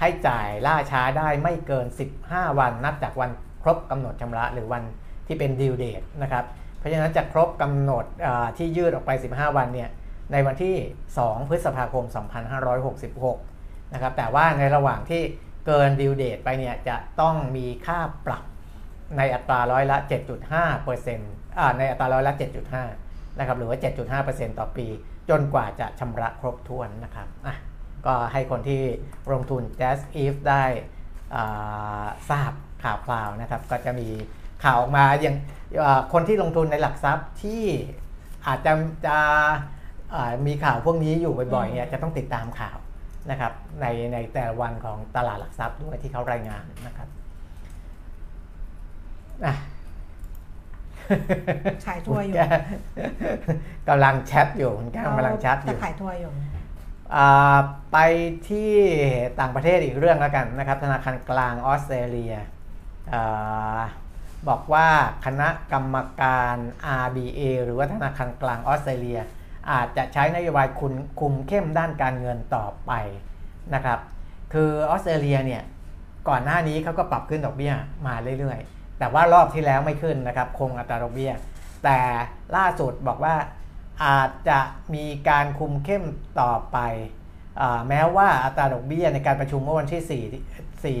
[0.00, 1.86] ให้จ่ายล่าช้าได้ไม่เกิน
[2.22, 3.30] 15 วันนับจากวัน
[3.62, 4.82] ครบกำหนดชำระหรือวัน
[5.26, 6.44] ที่เป็นดีลเดทนะครับ
[6.78, 8.04] เพราะฉะนั้นจะครบกำหนด
[8.56, 9.90] ที่ยืดออกไป 15 วันเนี่ย
[10.32, 10.76] ในวันที่
[11.12, 12.04] 2 พฤษภาคม
[13.34, 15.22] 2566 นะครับ แต่ว่าในระหว่างที่
[15.66, 18.44] เกิน due date ไปเนี่ยจะต้องมีค่าปรับ
[19.16, 19.96] ในอัตราร้อยละ
[20.40, 21.32] 7.5เปอร์เซ็นต์
[21.78, 22.32] ในอัตราร้อยละ
[22.84, 24.86] 7.5 นะครับ หรือว่า 7.5เปอร์เซ็นต์ต่อปี
[25.30, 27.56] จนกว่าจะชำระครบถ้วนนะครับอะ
[28.06, 28.82] ก็ให้คนที่
[29.32, 30.64] ลงทุน Jazz Eve ได้
[32.30, 34.08] ทราบข่าวคราวนะครับ ก็จะมี
[34.64, 35.36] ข่าวออกมาอย่าง
[36.12, 37.64] คนที่ลงทุนในหลักทรัพย์ที่
[38.46, 38.72] อาจจะ
[39.06, 39.18] จะ
[40.46, 42.78] มีข่าวพวกนี้อยู่บ่อยๆเนี่ยจะต้องติดตามข่าว
[43.30, 47.08] นะครับในในแต่วันของตลาดหลักทรัพย์ด้วยที่เขารายงานนะครับ
[51.86, 52.36] ขายทัวร์อยู่
[53.88, 56.30] กำลังแชทอยู่คุณแก้วกำลังแชทอยู่ขายทัวร์อยู่
[57.92, 57.98] ไป
[58.48, 58.72] ที่
[59.40, 62.34] ต่างประเทศอีกเรื่องแล้วกันนะครับ ธนาคารกลางออสเตรเลีย
[64.48, 64.88] บอกว่า
[65.24, 66.56] คณะกรรมการ
[67.04, 69.20] RBA หรือว่าธนาคารกลางออสเตรเลีย
[69.70, 72.92] อาจจะใช้นโยบายคุมคุมเข้มด้านการเงินต่อไป
[73.74, 73.98] นะครับ
[74.52, 75.62] คือออสเตรเลียเนี่ย
[76.28, 77.72] ก่อนหน้านี้เขาก็ปรับขึ้นดอกเบี้ย
[78.06, 81.32] มาเรื่อยๆ แต่ว่ารอบที่แล้วไม่ขึ้นนะครับ คงอัตราดอกเบี้ย
[81.84, 81.98] แต่
[82.56, 83.34] ล่าสุดบอกว่า
[84.04, 84.60] อาจจะ
[84.94, 86.04] มีการคุมเข้ม
[86.40, 86.78] ต่อไป
[87.60, 90.22] อแม้ว่าอัตราดอกเบี้ยในการประชุมเมื่อวันที่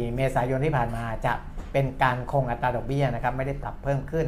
[0.00, 1.32] 4 4 เมษายนที่ผ่านมาจะ
[1.72, 4.26] เป็นการคงอัตราดอกเบี้ยนะครับไม่ได้ปรับเพิ่มขึ้น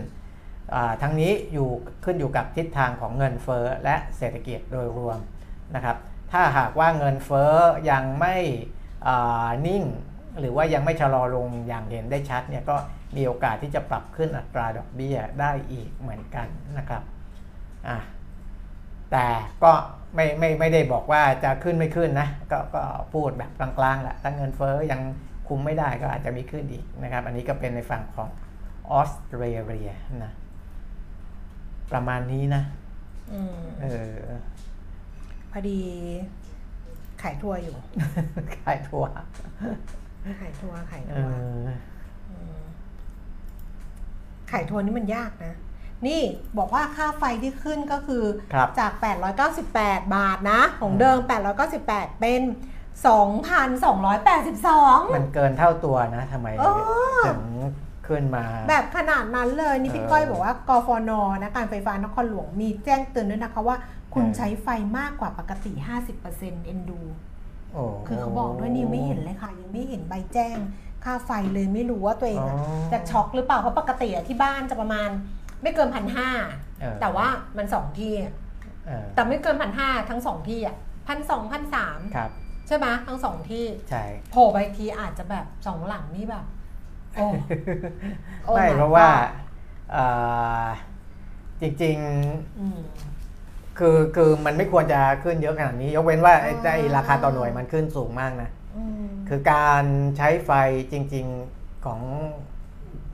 [1.03, 1.69] ทั้งนี้อยู่
[2.05, 5.19] ขึ้นอยู่กับทิศทางของเงินเฟ้อและเศรษฐกิจโดยรวม
[5.75, 5.97] นะครับ
[6.33, 7.53] ถ้าหากว่าเงินเฟ้อ
[7.91, 8.37] ยังไม่
[9.67, 9.85] นิ่ง
[10.41, 12.77] หรือว่ายังไม่ชะลอลงอย่างเห็นได้ชัดเนี่ยก็
[13.17, 16.49] มีโอกาสที่จะปรับขึ้นอัตราดอกเบี้ยได้อีกเหมือนกัน
[16.79, 17.03] นะครับ
[19.13, 19.27] แต่
[19.65, 19.73] ก็
[20.15, 22.83] ไม่ไม่ไม่ได้บอกว่าจะขึ้นไม่ขึ้นนะก็ก็
[23.15, 25.01] พูดแบบกลางๆแหละถ้าเงินเฟ้อยัง
[25.49, 28.29] คุมไม่ได้ก็อาจจะมีขึ้นอีกนะครับ อันนี้ก็เป็นในฝั่งของ
[28.93, 29.91] ออสเตรเลีย
[30.25, 30.33] นะ
[31.93, 32.63] ประมาณนี้นะ
[33.33, 34.15] อืมเออ
[35.53, 35.81] พอดี
[37.23, 37.77] ขายทัวร์อยู่
[38.67, 39.11] ขายทัวร์
[40.41, 41.35] ขายทัวร์ขายเอทัวร์
[42.29, 42.61] อม
[44.51, 45.55] ขายทัวร์นี่มันยากนะ
[46.07, 46.23] นี่
[46.59, 48.23] บอกว่าค่าไฟที่ขึ้นก็คือ
[48.55, 48.93] ครับจาก
[49.53, 51.19] 898 บาทนะ ของเดิม
[51.69, 52.43] 898 เป็น
[53.07, 56.65] 2,282 มันเกินเท่าตัวนะทำไมเอ
[57.21, 57.43] อถึง
[58.09, 61.11] ขึ้นมา แบบขนาดนั้นเลยนี่พี่เออก้อยบอกว่ากฟน
[61.43, 63.77] นะการไฟฟ้านครหลวงมีแจ้งเตือนด้วยนะคะว่า
[64.15, 65.73] คุณเออใช้ไฟมากกว่าปกติ
[66.19, 67.01] 50%เอ็นดู
[67.73, 70.57] โอ้คือเขาบอกด้วยนี่ไม่เห็นเลยค่ะ ยังไม่เห็นใบแจ้ง
[71.05, 75.09] ค่าไฟเลยไม่รู้ว่าตัวเองอะอ๋อจะช็อกหรือเปล่าเพราะปกติอะที่บ้านจะประมาณ
[75.63, 76.31] ไม่เกินพันห้า
[76.81, 77.27] เออแต่ว่า
[77.57, 78.33] มันสองที่อะ
[78.87, 80.77] เออแต่ไม่เกินพันห้าทั้งสองที่อะ
[81.09, 82.31] พันสองพันสามครับ
[82.67, 86.56] ใช่ไหมทั้งสองที่ใช่โผล่ไปทีอาจจะแบบสองหลังนี่แบบโอ้โอ้
[88.55, 89.25] ไม่ my เพราะว่า god
[89.93, 90.05] เอ่
[90.63, 90.65] อ
[91.61, 91.97] จริง
[92.61, 99.85] อืมๆคือคือมันไม่ควรจะขึ้นเยอะขนาดนี้ ยกเว้นว่าไอ้อ่าไอ้ราคาต่อหน่วยมันขึ้นสูงมากนะอืมคือการ
[100.17, 100.51] ใช้ไฟ
[100.93, 102.01] จริง ๆของ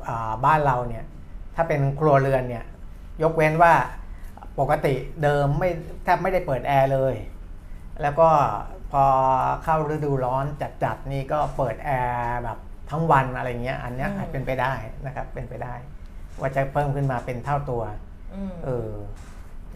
[0.09, 1.05] อาบ้านเราเนี่ย
[1.55, 2.65] ถ้าเป็นครัวเรือนเนี่ย
[3.23, 3.75] ยกเว้นว่า
[4.59, 5.71] ปกติเดิมไม่
[6.05, 7.15] แทบไม่ได้เปิดแอร์เลย
[8.03, 8.29] แล้วก็
[8.93, 9.05] พอ
[9.65, 10.45] เข้าฤดูร้อน
[10.85, 12.59] จัดๆนี่ก็เปิดแอร์แบบ
[12.93, 14.73] ทั้งวันอะไรเงี้ยอันเนี้ยอืมอาจเป็นไปได้
[15.07, 15.75] นะครับเป็นไปได้
[16.41, 17.83] ว่าจะเพิ่มขึ้นมาเป็นเท่าตัว
[18.35, 18.91] อืมเออ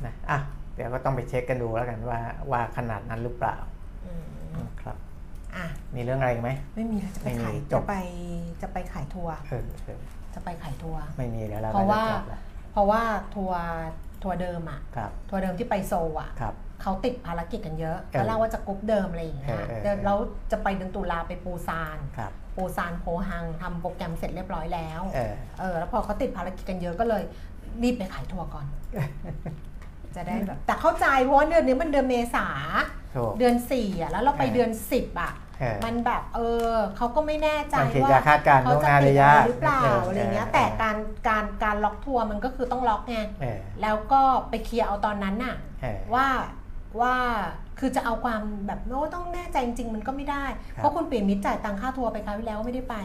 [0.04, 0.38] นะอะ
[0.74, 3.56] เดี๋ยวก็ต้องไปเช็คกันดูแล้วกันว่าว่าขนาดนั้นหรือเปล่า
[4.06, 4.96] อืมอืมครับ
[5.56, 7.94] อะมีเรื่องอะไรอีกไหมไม่มีแล้วจะไปไม่มีขายจจะบไป
[8.62, 10.00] จะไปขายทัวร์เออเออ
[10.34, 12.40] จะไปขายทัวร์ไม่มีแล้วเราเพราะว่าก็จจบแล้ว
[12.72, 13.02] เพราะว่า
[13.34, 13.62] ทัวร์
[14.22, 20.14] ทัวร์เดิมอะครับทัวร์เดิมที่ไปโซลอะครับเขาติดภารกิจกันเยอะเออเขาเล่าว่าจะกรุ๊ปเดิมอะไรอย่างเงี้ยเออเออเดี๋ยวเรา
[20.52, 27.22] จะไปเดือนตุลาไปปูซานครับ ปูซานโพฮังทำโปรแกรมเสร็จเรียบร้อยแล้วเออเออแล้วพอเขาติดภารกิจกันเยอะก็เลย
[27.82, 28.66] รีบไปขายทัวร์ก่อน
[30.16, 32.46] จะได้แบบ แต่เข้าใจเพราะว่าเดือนนี้มันเดือนเมษา
[33.16, 36.40] ถูก เดือนสี่อะแล้วเราไปเออเดือนสิบอะ เออ มันแบบเอ
[36.70, 40.96] อเขาก็ไม่แน่ใจบางทีว่าจะคาดการณ์เขาล่วงจะหน้าติได้ดอะไรยากหรือเปล่าเอออะไรเงี้ย เออ แต่การ
[41.28, 46.26] การการล็อกทัวร์มันก็คือต้องล็อกไงเออแล้วก็ไปเคลียร์เอาตอนนั้นน่ะ เออว่า
[47.00, 47.16] ว่า
[47.78, 52.96] คือจะเอาความแบบโน้ต้องแน่ใจจริงๆมันก็ไม่ได้ครับเพราะคุณเปลี่ยนมิตรจ่ายตังค่าทัวร์ไปคราวที่แล้วไม่ได้ไป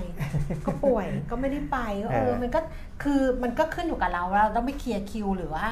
[0.65, 2.59] ก็ป่วยก็ไม่ได้ไปก็เอเอออมันก็
[3.03, 5.67] คือมันก็ขึ้นอยู่กับเราเราต้องไปเคลียร์คิวหรือว่า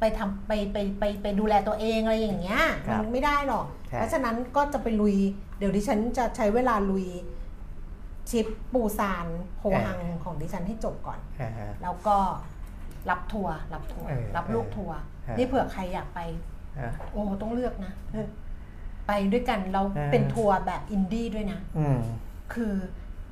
[0.00, 5.16] ไปทำไปไปไปไปดูแลตัวเองอะไรอย่างเงี้ยครับมันไม่ได้หรอกใช่เพราะฉะนั้นก็จะไปลุย
[5.58, 7.06] เดี๋ยวดิฉันจะใช้เวลาลุย
[8.30, 9.26] ทริปปูซาน
[9.60, 12.16] โพฮังของดิฉันให้จบก่อนเออแล้วก็
[13.10, 16.57] รับทัวร์รับทัวร์เออรับลูกทัวร์เออนี่เผื่อใครอยากไปเออ
[17.12, 17.92] โอ้ต้องเลือกนะ
[19.06, 21.98] ไปด้วยกันเราเออเป็นทัวร์แบบอินดี้ด้วยนะอืม
[22.54, 22.74] คือ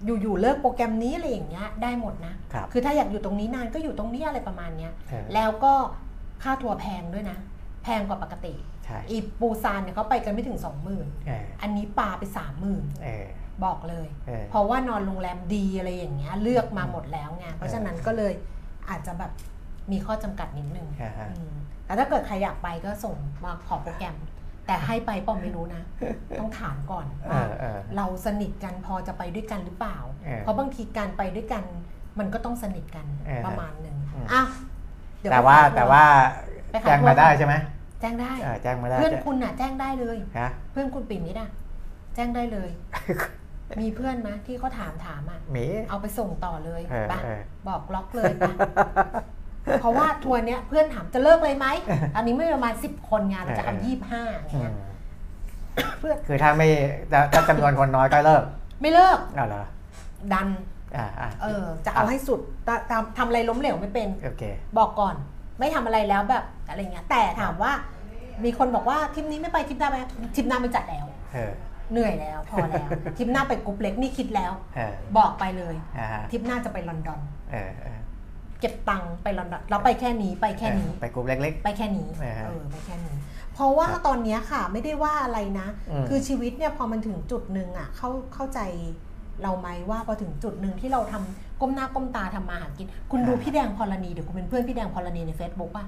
[0.04, 5.74] อยู่ๆเลิกโปรแกรมนี้อะไรอย่างเงี้ยได้หมดนะครับคือถ้าอยากอยู่ตรงนี้นานก็อยู่ตรงนี้อะไรประมาณเนี้ยเออแล้วก็
[6.42, 7.38] ค่าทัวร์แพงด้วยนะ
[7.82, 12.22] แพงกว่าปกติใช่อีปูซานเนี่ยเขาไปกันไม่ถึง20,000เอออันนี้ปาไป
[12.62, 13.26] 30,000เออ
[13.64, 18.32] บอกเลยเออเพราะว่านอนโรงแรมดีอะไรอย่างเงี้ยเลือกมาหมดแล้วไงเพราะฉะนั้นก็เลย
[18.88, 19.32] อาจจะแบบ
[19.92, 21.54] มีข้อจำกัดนิดนึงอ่าฮะอืม
[21.86, 23.14] แต่ถ้าเกิดใครอยากไปก็ส่ง
[23.44, 24.16] มาขอโปรแกรม
[24.66, 25.82] แต่ให้ไปป้อมไม่รู้นะ
[26.40, 31.64] ต้องถามก่อนเอว่าอเออเราสนิทกันพอจะไปด้วยกันหรือเปล่าเออเพราะบางทีการไปด้วยกัน
[32.18, 34.42] มันก็ต้องสนิทกันเออประมาณหนึ่งอืมอะ
[35.20, 36.02] เดี๋ยแต่ว่าไปขยแต่ว่า
[36.70, 37.54] ไปขายแจ้งทัวร์มาได้ใช่ไหม
[38.00, 41.50] แจ้งได้เออแจ้งมาได้ เพื่อนจะคุณน่ะ แจ้งได้เลยฮะเพื่อนคุณปิ่นนิดอะ
[42.14, 42.70] แจ้งได้เลย
[43.80, 48.54] มีเพื่อนไหมที่เขาถามถามอะหมีเอาไปส่งต่อเลยเออปะเออบอกล็อกเลยปะ
[49.80, 51.66] เพราะว่าทัวร์เนี้ยเพื่อนถามจะเลิกเลยไหม
[52.16, 54.74] อันนี้ไม่ประมาณสิบคนงานเราจะเอาเออยี่ห้าอย่างอืเงี้ยม
[55.98, 56.68] เพื่อนคือถ้าไม่
[57.12, 58.42] ถ้าถ้าจำนวนคนน้อยก็เลิก
[58.80, 59.64] ไม่เลิกเอาเหรอ
[60.32, 60.48] ดัน
[60.96, 64.42] อ่าอ่าเออ จะเอาให้สุดตทำทำอะไรล้มเหลวไม่เป็นโอเค
[64.78, 65.14] บอกก่อน
[65.58, 67.72] ไม่ทำอะไรแล้วแบบอะไรเงี้ย แต่ถามว่า
[68.44, 69.96] มีคนบอกว่าทริปนี้ไม่ไปทริปหน้าไป
[70.36, 71.04] ทริปหน้าไม่จัดแล้ว
[71.34, 71.52] เออ
[71.92, 72.86] เหนื่อยแล้วพอแล้ว
[73.16, 77.20] ทริปหน้าไปกรุ๊ปเล็กนี่คิดแล้วเออบอกไปเลยอ่าทริปหน้าจะไปลอนดอน
[78.60, 83.14] เออเออเก็บตังค์ไปลอนดอนเราไปแค่นี้ไปแค่นี้ ไปกลุ่มเล็ก ไปแค่นี้เออเออไปแค่นี้
[83.54, 88.60] เพราะว่าครับตอนเนี้ยค่ะไม่ได้ว่าอะไรนะ อืม คือชีวิตเนี่ยพอมันถึงจุดหนึ่งอะเข้าเข้าใจ
[89.42, 95.84] เราไหมว่าพอถึงจุดหนึ่งที่เราทำก้มหน้าก้มตาทำมาหากิน คุณดูพี่แดงพรณีเดี๋ยวคุณเป็นเพื่อนพี่แดงพรณีใน Facebook ป่ะ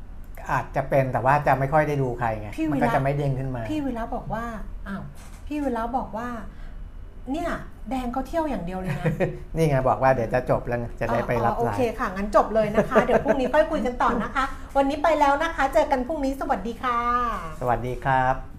[0.00, 4.44] ๆ อาจจะเป็นแต่ว่าจะไม่ค่อยได้ดูใครไง พี่มันวิก็ระจะไม่เด้งขึ้นมา พี่วิระบอกว่า
[4.88, 5.02] อ้าว
[5.46, 6.28] พี่วิระบอกว่า
[7.30, 7.50] เนี่ย
[7.90, 9.06] แดงเขาเที่ยวอย่างเดียวเลยนะ
[9.56, 14.44] นี่ไงบอกว่าเดี๋ยวจะจบแล้วไงจะได้ไปรับอ๋อโอสาเคยค่ะ งั้นจบเลยนะคะ เดี๋ยวพรุ่งนี้ค่อยคุยกันต่อนะคะ
[14.76, 16.98] วันนี้ไปแล้วนะคะ เจอกันพรุ่งนี้สวัสดีค่ะ
[17.60, 18.51] สวัสดีครับ